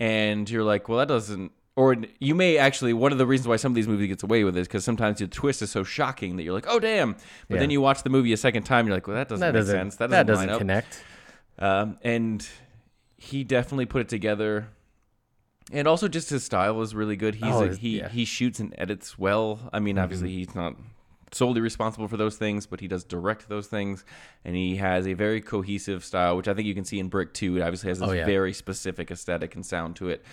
and 0.00 0.50
you're 0.50 0.64
like, 0.64 0.88
well, 0.88 0.98
that 0.98 1.06
doesn't. 1.08 1.52
Or 1.76 1.96
you 2.18 2.34
may 2.34 2.58
actually 2.58 2.92
one 2.92 3.12
of 3.12 3.18
the 3.18 3.26
reasons 3.26 3.46
why 3.46 3.56
some 3.56 3.70
of 3.72 3.76
these 3.76 3.86
movies 3.86 4.08
gets 4.08 4.22
away 4.24 4.42
with 4.42 4.56
it 4.56 4.60
is 4.60 4.66
because 4.66 4.84
sometimes 4.84 5.18
the 5.20 5.28
twist 5.28 5.62
is 5.62 5.70
so 5.70 5.84
shocking 5.84 6.36
that 6.36 6.42
you're 6.42 6.52
like, 6.52 6.66
oh 6.68 6.80
damn! 6.80 7.14
But 7.48 7.60
then 7.60 7.70
you 7.70 7.80
watch 7.80 8.02
the 8.02 8.10
movie 8.10 8.32
a 8.32 8.36
second 8.36 8.64
time, 8.64 8.86
you're 8.86 8.96
like, 8.96 9.06
well, 9.06 9.16
that 9.16 9.28
doesn't 9.28 9.40
that 9.40 9.52
make 9.54 9.60
doesn't 9.60 9.76
sense. 9.76 9.96
That 9.96 10.10
doesn't, 10.10 10.26
that 10.26 10.32
doesn't 10.32 10.46
line 10.48 10.54
up. 10.54 10.58
connect. 10.58 11.04
Um, 11.58 11.98
and 12.02 12.46
he 13.16 13.44
definitely 13.44 13.86
put 13.86 14.00
it 14.02 14.08
together. 14.08 14.68
And 15.72 15.86
also, 15.86 16.08
just 16.08 16.30
his 16.30 16.42
style 16.42 16.80
is 16.82 16.94
really 16.94 17.14
good. 17.16 17.36
He's 17.36 17.44
Oh, 17.54 17.62
a, 17.62 17.68
his- 17.68 17.78
he 17.78 17.98
yeah. 17.98 18.06
Mm-hmm. 18.06 18.16
he 18.16 18.24
shoots 18.24 18.58
and 18.58 18.74
edits 18.76 19.16
well. 19.18 19.60
I 19.72 19.78
mean, 19.78 19.98
obviously, 19.98 20.30
he's 20.32 20.54
not 20.54 20.74
solely 21.32 21.60
responsible 21.60 22.08
for 22.08 22.16
those 22.16 22.36
things, 22.36 22.66
but 22.66 22.80
he 22.80 22.88
does 22.88 23.04
direct 23.04 23.48
those 23.48 23.66
things, 23.66 24.04
and 24.44 24.56
he 24.56 24.76
has 24.76 25.06
a 25.06 25.14
very 25.14 25.40
cohesive 25.40 26.04
style, 26.04 26.36
which 26.36 26.48
I 26.48 26.54
think 26.54 26.66
you 26.66 26.74
can 26.74 26.84
see 26.84 26.98
in 26.98 27.08
Brick 27.08 27.32
too. 27.34 27.56
It 27.56 27.62
obviously 27.62 27.88
has 27.90 27.98
this 28.00 28.08
Oh, 28.08 28.12
yeah. 28.12 28.26
very 28.26 28.52
specific 28.52 29.10
aesthetic 29.10 29.54
and 29.54 29.64
sound 29.64 29.96
to 29.96 30.08
it. 30.08 30.24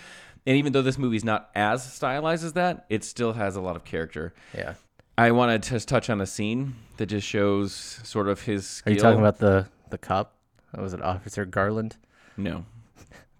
And 0.46 0.56
even 0.56 0.72
though 0.72 0.82
this 0.82 0.98
movie's 0.98 1.24
not 1.24 1.50
as 1.54 1.90
stylized 1.92 2.44
as 2.44 2.54
that, 2.54 2.86
it 2.88 3.04
still 3.04 3.34
has 3.34 3.56
a 3.56 3.60
lot 3.60 3.76
of 3.76 3.84
character. 3.84 4.32
Yeah. 4.54 4.74
I 5.18 5.32
want 5.32 5.62
to 5.62 5.70
just 5.70 5.88
touch 5.88 6.08
on 6.10 6.20
a 6.20 6.26
scene 6.26 6.76
that 6.96 7.06
just 7.06 7.26
shows 7.26 7.72
sort 8.04 8.28
of 8.28 8.42
his. 8.42 8.82
Are 8.86 8.92
you 8.92 9.00
talking 9.00 9.18
about 9.18 9.38
the 9.38 9.66
the 9.90 9.98
cop? 9.98 10.34
What 10.70 10.82
was 10.82 10.94
it 10.94 11.02
Officer 11.02 11.44
Garland? 11.44 11.96
no? 12.36 12.64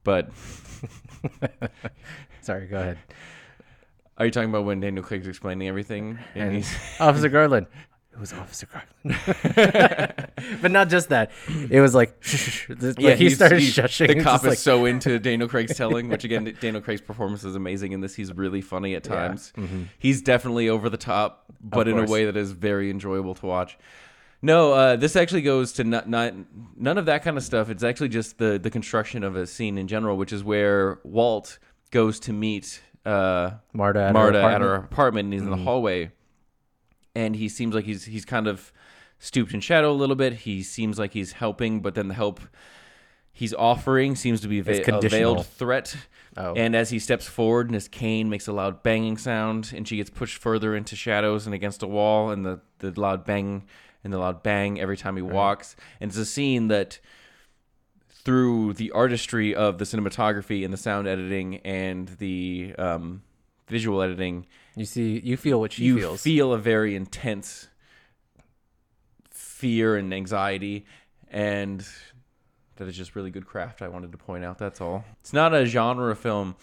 But 0.04 0.30
Sorry, 2.40 2.66
go 2.66 2.78
ahead. 2.80 2.98
Are 4.18 4.24
you 4.26 4.30
talking 4.30 4.50
about 4.50 4.64
when 4.64 4.80
Daniel 4.80 5.04
Craig's 5.04 5.28
explaining 5.28 5.68
everything? 5.68 6.18
And 6.34 6.42
And 6.44 6.56
he's, 6.56 6.76
Officer 7.00 7.28
Garland. 7.28 7.66
It 8.10 8.20
was 8.20 8.32
Officer 8.32 8.66
Garland. 8.66 10.24
but 10.60 10.72
not 10.72 10.88
just 10.88 11.10
that. 11.10 11.30
It 11.70 11.80
was 11.80 11.94
like, 11.94 12.20
like 12.98 13.16
he 13.16 13.30
started 13.30 13.60
he's- 13.60 13.74
shushing. 13.76 14.08
The 14.08 14.24
cop 14.24 14.40
is 14.42 14.48
like, 14.48 14.58
so 14.58 14.86
into 14.86 15.20
Daniel 15.20 15.48
Craig's 15.48 15.76
telling, 15.76 16.08
which 16.08 16.24
again, 16.24 16.52
Daniel 16.60 16.82
Craig's 16.82 17.00
performance 17.00 17.44
is 17.44 17.54
amazing 17.54 17.92
in 17.92 18.00
this. 18.00 18.16
He's 18.16 18.32
really 18.34 18.60
funny 18.60 18.96
at 18.96 19.04
times. 19.04 19.52
He's 20.00 20.20
definitely 20.20 20.68
over 20.68 20.90
the 20.90 20.96
top, 20.96 21.44
but 21.60 21.86
in 21.86 21.96
a 21.96 22.06
way 22.06 22.24
that 22.24 22.36
is 22.36 22.50
very 22.50 22.90
enjoyable 22.90 23.36
to 23.36 23.46
watch. 23.46 23.78
No, 24.42 24.72
uh, 24.72 24.96
this 24.96 25.14
actually 25.14 25.42
goes 25.42 25.72
to 25.74 25.84
not, 25.84 26.08
not 26.08 26.34
none 26.76 26.98
of 26.98 27.06
that 27.06 27.22
kind 27.22 27.36
of 27.36 27.44
stuff. 27.44 27.70
It's 27.70 27.84
actually 27.84 28.08
just 28.08 28.38
the 28.38 28.58
the 28.58 28.70
construction 28.70 29.22
of 29.22 29.36
a 29.36 29.46
scene 29.46 29.78
in 29.78 29.86
general, 29.86 30.16
which 30.16 30.32
is 30.32 30.42
where 30.42 30.98
Walt 31.04 31.60
goes 31.92 32.18
to 32.20 32.32
meet 32.32 32.82
uh, 33.04 33.50
Marta 33.72 34.00
at 34.00 34.06
her 34.08 34.12
Marta 34.12 34.38
at 34.38 34.44
apartment. 34.44 34.62
Mm-hmm. 34.62 34.68
her 34.68 34.74
apartment, 34.74 35.24
and 35.26 35.32
he's 35.32 35.42
in 35.42 35.50
the 35.50 35.56
hallway, 35.56 36.10
and 37.14 37.36
he 37.36 37.48
seems 37.48 37.74
like 37.74 37.84
he's 37.84 38.04
he's 38.04 38.24
kind 38.24 38.46
of 38.46 38.72
stooped 39.18 39.52
in 39.54 39.60
shadow 39.60 39.90
a 39.90 39.94
little 39.94 40.16
bit. 40.16 40.32
He 40.32 40.62
seems 40.62 40.98
like 40.98 41.12
he's 41.12 41.32
helping, 41.32 41.80
but 41.80 41.94
then 41.94 42.08
the 42.08 42.14
help 42.14 42.40
he's 43.32 43.54
offering 43.54 44.16
seems 44.16 44.40
to 44.42 44.48
be 44.48 44.58
It's 44.58 44.66
va- 44.66 44.80
a 44.80 44.84
conditional. 44.84 45.34
veiled 45.34 45.46
threat. 45.46 45.96
Oh. 46.36 46.54
And 46.54 46.76
as 46.76 46.90
he 46.90 46.98
steps 47.00 47.26
forward, 47.26 47.66
and 47.66 47.74
his 47.74 47.88
cane 47.88 48.28
makes 48.28 48.46
a 48.46 48.52
loud 48.52 48.82
banging 48.84 49.16
sound, 49.16 49.72
and 49.74 49.88
she 49.88 49.96
gets 49.96 50.10
pushed 50.10 50.38
further 50.38 50.76
into 50.76 50.94
shadows 50.94 51.46
and 51.46 51.54
against 51.54 51.82
a 51.82 51.86
wall, 51.88 52.30
and 52.30 52.44
the, 52.46 52.60
the 52.78 52.98
loud 53.00 53.24
bang 53.24 53.64
and 54.04 54.12
the 54.12 54.18
loud 54.18 54.42
bang 54.44 54.78
every 54.80 54.96
time 54.96 55.16
he 55.16 55.22
walks. 55.22 55.74
And 56.00 56.10
it's 56.10 56.18
a 56.18 56.24
scene 56.26 56.68
that, 56.68 57.00
through 58.28 58.74
the 58.74 58.90
artistry 58.90 59.54
of 59.54 59.78
the 59.78 59.86
cinematography 59.86 60.62
and 60.62 60.70
the 60.70 60.76
sound 60.76 61.08
editing 61.08 61.56
and 61.64 62.08
the 62.18 62.74
um, 62.78 63.22
visual 63.68 64.02
editing, 64.02 64.44
You 64.76 64.84
see, 64.84 65.18
you 65.24 65.38
feel 65.38 65.58
what 65.58 65.72
she 65.72 65.84
you 65.84 65.98
feels. 65.98 66.20
feel 66.22 66.52
a 66.52 66.58
very 66.58 66.94
intense 66.94 67.68
fear 69.30 69.96
and 69.96 70.12
anxiety 70.12 70.84
and 71.30 71.86
that 72.76 72.86
is 72.86 72.94
just 72.96 73.16
really 73.16 73.30
good 73.30 73.44
craft 73.46 73.82
i 73.82 73.88
wanted 73.88 74.12
to 74.12 74.18
point 74.18 74.44
out 74.44 74.56
that's 74.58 74.80
all 74.80 75.04
it's 75.20 75.32
not 75.32 75.52
a 75.52 75.66
genre 75.66 76.14
film 76.14 76.54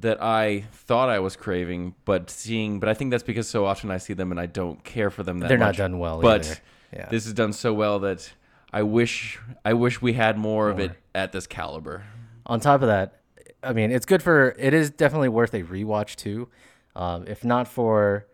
that 0.00 0.20
i 0.22 0.64
thought 0.72 1.08
i 1.08 1.18
was 1.20 1.36
craving 1.36 1.94
but 2.04 2.28
seeing 2.28 2.80
but 2.80 2.88
i 2.88 2.94
think 2.94 3.10
that's 3.12 3.22
because 3.22 3.48
so 3.48 3.64
often 3.64 3.90
i 3.92 3.96
see 3.98 4.12
them 4.12 4.30
and 4.32 4.40
i 4.40 4.46
don't 4.46 4.82
care 4.82 5.08
for 5.10 5.22
them 5.22 5.38
that 5.38 5.48
They're 5.48 5.56
not 5.58 5.76
done 5.76 5.98
well 6.00 6.20
but 6.20 6.46
either. 6.46 6.56
Yeah. 6.92 7.08
this 7.10 7.26
is 7.26 7.32
done 7.32 7.52
so 7.52 7.72
well 7.72 8.00
that 8.00 8.32
i 8.72 8.82
wish 8.82 9.38
i 9.64 9.72
wish 9.72 10.00
we 10.02 10.12
had 10.14 10.38
more 10.38 10.68
of 10.70 10.78
it 10.78 10.92
at 11.14 11.32
this 11.32 11.46
caliber 11.46 12.04
On 12.46 12.58
top 12.58 12.82
of 12.82 12.88
that, 12.88 13.20
I 13.62 13.72
mean, 13.72 13.90
it's 13.92 14.06
good 14.06 14.22
for. 14.22 14.56
It 14.58 14.74
is 14.74 14.90
definitely 14.90 15.28
worth 15.28 15.54
a 15.54 15.62
rewatch 15.62 16.16
too. 16.16 16.48
Um, 16.96 17.24
if 17.28 17.44
not 17.44 17.68
for 17.68 18.26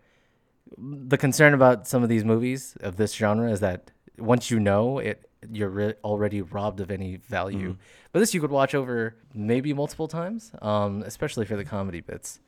the 0.77 1.17
concern 1.17 1.53
about 1.53 1.87
some 1.87 2.01
of 2.01 2.09
these 2.09 2.23
movies 2.25 2.75
of 2.81 2.95
this 2.97 3.13
genre 3.13 3.51
is 3.51 3.59
that 3.59 3.91
once 4.17 4.49
you 4.49 4.59
know 4.59 4.97
it, 4.99 5.29
you're 5.51 5.69
re- 5.69 5.93
already 6.03 6.41
robbed 6.41 6.79
of 6.79 6.89
any 6.89 7.17
value. 7.17 7.75
But 8.11 8.19
this 8.21 8.33
you 8.33 8.41
could 8.41 8.51
watch 8.51 8.73
over 8.73 9.15
maybe 9.33 9.71
multiple 9.73 10.07
times, 10.07 10.51
um, 10.61 11.03
especially 11.05 11.45
for 11.45 11.55
the 11.55 11.65
comedy 11.65 12.01
bits. 12.01 12.39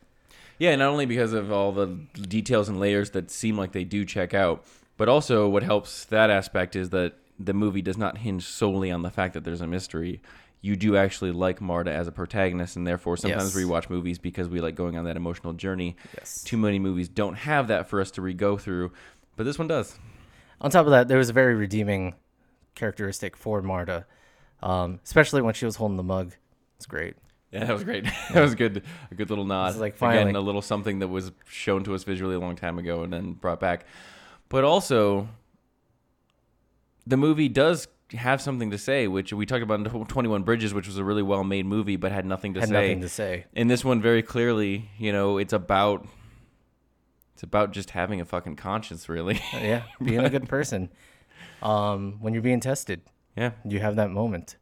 Yeah, 0.58 0.76
not 0.76 0.90
only 0.90 1.06
because 1.06 1.34
of 1.34 1.52
all 1.52 1.72
the 1.72 1.88
details 2.28 2.68
and 2.68 2.80
layers 2.80 3.12
that 3.12 3.30
seem 3.30 3.58
like 3.58 3.74
they 3.74 3.84
do 3.84 4.06
check 4.06 4.34
out, 4.34 4.66
but 4.98 5.08
also 5.08 5.48
what 5.48 5.64
helps 5.64 6.06
that 6.06 6.30
aspect 6.32 6.76
is 6.76 6.90
that 6.90 7.14
the 7.40 7.54
movie 7.54 7.82
does 7.82 7.98
not 7.98 8.18
hinge 8.20 8.46
solely 8.46 8.92
on 8.92 9.02
the 9.02 9.10
fact 9.10 9.34
that 9.34 9.44
there's 9.44 9.62
a 9.62 9.68
mystery. 9.68 10.22
You 10.62 10.76
do 10.76 10.98
actually 10.98 11.32
like 11.32 11.62
Marta 11.62 11.92
as 11.92 12.08
a 12.08 12.12
protagonist, 12.12 12.76
and 12.76 12.86
therefore 12.86 13.16
sometimes 13.16 13.46
Yes. 13.46 13.56
we 13.56 13.64
watch 13.64 13.90
movies 13.90 14.20
because 14.20 14.50
we 14.50 14.60
like 14.60 14.76
going 14.76 14.98
on 14.98 15.06
that 15.06 15.16
emotional 15.16 15.54
journey. 15.54 15.96
Yes. 16.18 16.44
Too 16.44 16.58
many 16.58 16.80
movies 16.80 17.08
don't 17.08 17.36
have 17.36 17.70
that 17.70 17.88
for 17.88 18.02
us 18.02 18.12
to 18.12 18.22
re 18.22 18.34
go 18.34 18.58
through, 18.58 18.92
but 19.38 19.46
this 19.46 19.58
one 19.58 19.70
does. 19.70 19.98
On 20.60 20.70
top 20.70 20.86
of 20.86 20.92
that, 20.92 21.08
there 21.08 21.18
was 21.18 21.30
a 21.30 21.34
very 21.34 21.56
redeeming 21.56 22.16
characteristic 22.76 23.38
for 23.38 23.62
Marta, 23.62 24.06
um, 24.62 25.00
especially 25.06 25.42
when 25.42 25.54
she 25.54 25.66
was 25.66 25.78
holding 25.78 25.96
the 25.98 26.04
mug. 26.04 26.34
It's 26.76 26.86
great. 26.86 27.16
Yeah, 27.52 27.64
that 27.66 27.74
was 27.74 27.84
great. 27.86 28.04
that 28.34 28.42
was 28.42 28.56
good. 28.56 28.84
A 29.12 29.16
good 29.16 29.30
little 29.30 29.46
nod. 29.46 29.70
It's 29.72 29.78
like 29.80 29.96
Again, 29.96 30.00
finally- 30.26 30.34
a 30.34 30.42
little 30.42 30.62
something 30.62 31.00
that 31.00 31.08
was 31.08 31.32
shown 31.48 31.86
to 31.86 31.96
us 31.96 32.04
visually 32.04 32.36
a 32.36 32.40
long 32.40 32.58
time 32.58 32.78
ago 32.78 33.04
and 33.04 33.14
then 33.14 33.32
brought 33.34 33.62
back. 33.62 33.86
But 34.50 34.66
also, 34.66 35.30
the 37.10 37.18
movie 37.18 37.50
does 37.50 37.88
have 38.12 38.42
something 38.42 38.72
to 38.72 38.78
say, 38.78 39.08
which 39.08 39.34
we 39.34 39.46
talked 39.46 39.64
about 39.64 39.80
in 39.80 40.06
Twenty 40.06 40.30
One 40.30 40.44
Bridges, 40.44 40.74
which 40.74 40.88
was 40.88 40.98
a 40.98 41.04
really 41.04 41.24
well 41.24 41.44
made 41.44 41.66
movie, 41.66 41.96
but 41.96 42.12
had 42.12 42.26
nothing 42.26 42.54
to 42.54 42.60
Had 42.60 42.70
say. 42.70 42.74
nothing 42.74 43.02
to 43.02 43.10
say. 43.10 43.46
In 43.54 43.68
this 43.68 43.84
one, 43.84 44.02
very 44.02 44.22
clearly, 44.22 44.90
you 44.98 45.12
know, 45.12 45.38
it's 45.38 45.54
about 45.54 46.08
it's 47.34 47.44
about 47.44 47.72
just 47.72 47.92
having 47.92 48.22
a 48.22 48.26
fucking 48.26 48.56
conscience, 48.56 49.10
really. 49.10 49.42
Yeah, 49.54 49.84
being 50.02 50.20
a 50.20 50.30
good 50.30 50.48
person. 50.48 50.90
Um, 51.62 52.18
when 52.20 52.34
you're 52.34 52.44
being 52.44 52.60
tested, 52.60 53.02
yeah. 53.36 53.52
you 53.66 53.80
have 53.80 53.96
that 53.98 54.12
moment. 54.12 54.58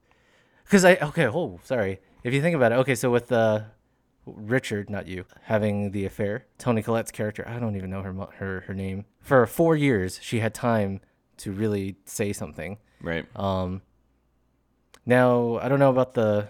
Because 0.64 0.86
I 0.86 0.96
okay, 0.96 1.28
oh 1.28 1.60
sorry. 1.64 2.00
If 2.24 2.34
you 2.34 2.42
think 2.42 2.56
about 2.56 2.72
it, 2.72 2.76
okay, 2.76 2.96
so 2.96 3.12
with 3.12 3.32
uh, 3.32 3.62
Richard, 4.26 4.90
not 4.90 5.08
you, 5.08 5.26
having 5.44 5.92
the 5.92 6.06
affair, 6.06 6.46
Toni 6.58 6.82
Collette's 6.82 7.12
character, 7.12 7.48
I 7.48 7.60
don't 7.60 7.76
even 7.76 7.90
know 7.90 8.02
her 8.02 8.14
her 8.38 8.62
her 8.68 8.74
name. 8.74 9.06
For 9.22 9.46
four 9.46 9.76
years, 9.76 10.20
she 10.22 10.40
had 10.40 10.54
time 10.54 11.02
to 11.38 11.52
really 11.52 11.96
say 12.06 12.34
something. 12.34 12.78
Right. 13.02 13.26
Um, 13.36 13.82
now 15.06 15.58
I 15.62 15.70
don't 15.70 15.80
know 15.80 15.90
about 15.90 16.14
the. 16.14 16.48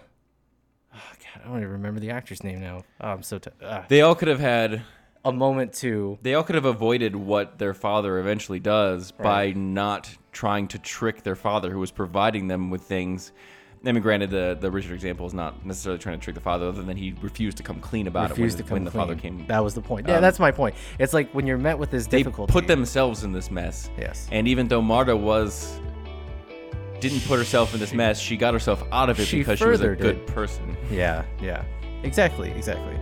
Oh, 0.92 0.98
God, 0.98 1.42
I 1.44 1.48
don't 1.48 1.58
even 1.58 1.70
remember 1.72 2.00
the 2.00 2.10
actor's 2.10 2.42
name 2.42 2.60
now. 2.60 2.82
Oh, 3.00 3.08
I'm 3.08 3.22
so 3.22 3.38
t- 3.38 3.50
uh, 3.62 3.82
They 3.88 4.00
all 4.00 4.14
could 4.14 4.28
have 4.28 4.40
had 4.40 4.82
a 5.24 5.32
moment 5.32 5.72
to 5.74 6.16
they 6.22 6.34
all 6.34 6.42
could 6.44 6.54
have 6.54 6.64
avoided 6.64 7.14
what 7.14 7.58
their 7.58 7.74
father 7.74 8.18
eventually 8.18 8.60
does 8.60 9.10
by 9.12 9.50
not 9.52 10.08
trying 10.32 10.68
to 10.68 10.78
trick 10.78 11.22
their 11.22 11.34
father 11.36 11.70
who 11.70 11.80
was 11.80 11.90
providing 11.90 12.48
them 12.48 12.70
with 12.70 12.82
things. 12.82 13.32
I 13.86 13.92
mean, 13.92 14.02
granted, 14.02 14.30
the, 14.30 14.56
the 14.60 14.70
Richard 14.70 14.92
example 14.92 15.26
is 15.26 15.34
not 15.34 15.64
necessarily 15.64 15.98
trying 16.00 16.18
to 16.18 16.24
trick 16.24 16.34
the 16.34 16.40
father, 16.40 16.66
other 16.66 16.82
than 16.82 16.96
he 16.96 17.14
refused 17.22 17.56
to 17.58 17.62
come 17.62 17.80
clean 17.80 18.06
about 18.08 18.30
refused 18.30 18.58
it 18.58 18.64
when, 18.66 18.72
when 18.72 18.84
the 18.84 18.90
father 18.90 19.14
came. 19.14 19.46
That 19.46 19.62
was 19.62 19.74
the 19.74 19.80
point. 19.80 20.08
Yeah, 20.08 20.16
Um, 20.16 20.22
that's 20.22 20.40
my 20.40 20.50
point. 20.50 20.74
It's 20.98 21.12
like 21.14 21.30
when 21.32 21.46
you're 21.46 21.58
met 21.58 21.78
with 21.78 21.90
this 21.90 22.06
they 22.06 22.18
difficulty. 22.18 22.52
put 22.52 22.66
themselves 22.66 23.22
in 23.22 23.32
this 23.32 23.50
mess. 23.50 23.88
Yes. 23.96 24.26
And 24.32 24.48
even 24.48 24.66
though 24.68 24.82
Marta 24.82 25.16
was 25.16 25.78
didn't 27.00 27.20
put 27.26 27.38
herself 27.38 27.72
in 27.74 27.78
this 27.80 27.92
mess, 27.92 28.18
she 28.18 28.36
got 28.36 28.52
herself 28.52 28.82
out 28.90 29.08
of 29.08 29.20
it 29.20 29.26
She 29.26 29.38
because 29.38 29.60
she 29.60 29.64
was 29.66 29.80
a 29.80 29.94
good 29.94 30.16
it. 30.16 30.26
person. 30.26 30.76
Yeah, 30.90 31.24
yeah. 31.40 31.62
Exactly, 32.02 32.50
exactly. 32.50 32.98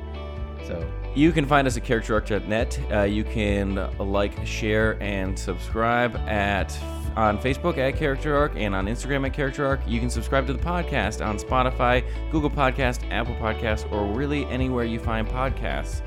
So 0.66 0.86
You 1.14 1.32
can 1.32 1.46
find 1.46 1.66
us 1.66 1.78
at 1.78 1.84
characterarc.net. 1.84 2.80
Uh, 2.92 3.02
you 3.04 3.24
can 3.24 3.88
like, 3.98 4.46
share, 4.46 5.02
and 5.02 5.38
subscribe 5.38 6.16
at 6.28 6.78
on 7.16 7.38
Facebook 7.38 7.78
at 7.78 7.96
Character 7.96 8.36
Arc 8.36 8.52
and 8.56 8.74
on 8.74 8.86
Instagram 8.86 9.26
at 9.26 9.32
Character 9.32 9.66
Arc. 9.66 9.80
You 9.86 10.00
can 10.00 10.10
subscribe 10.10 10.46
to 10.46 10.52
the 10.52 10.62
podcast 10.62 11.24
on 11.24 11.38
Spotify, 11.38 12.04
Google 12.30 12.50
Podcast, 12.50 13.10
Apple 13.10 13.34
Podcast, 13.36 13.90
or 13.90 14.06
really 14.14 14.44
anywhere 14.46 14.84
you 14.84 15.00
find 15.00 15.26
podcasts. 15.26 16.02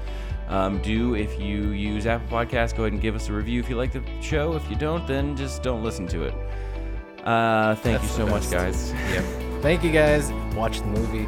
Um, 0.47 0.81
do 0.81 1.15
if 1.15 1.39
you 1.39 1.69
use 1.69 2.07
Apple 2.07 2.27
Podcasts, 2.37 2.75
go 2.75 2.83
ahead 2.83 2.93
and 2.93 3.01
give 3.01 3.15
us 3.15 3.29
a 3.29 3.33
review 3.33 3.59
if 3.59 3.69
you 3.69 3.75
like 3.75 3.91
the 3.91 4.03
show. 4.21 4.53
If 4.53 4.69
you 4.69 4.75
don't, 4.75 5.05
then 5.07 5.35
just 5.35 5.61
don't 5.61 5.83
listen 5.83 6.07
to 6.07 6.23
it. 6.23 6.33
Uh, 7.23 7.75
thank 7.75 8.01
That's 8.01 8.17
you 8.17 8.25
so 8.25 8.27
much, 8.27 8.49
guys. 8.49 8.91
Yep. 9.11 9.23
Thank 9.61 9.83
you 9.83 9.91
guys. 9.91 10.31
Watch 10.55 10.79
the 10.79 10.87
movie. 10.87 11.27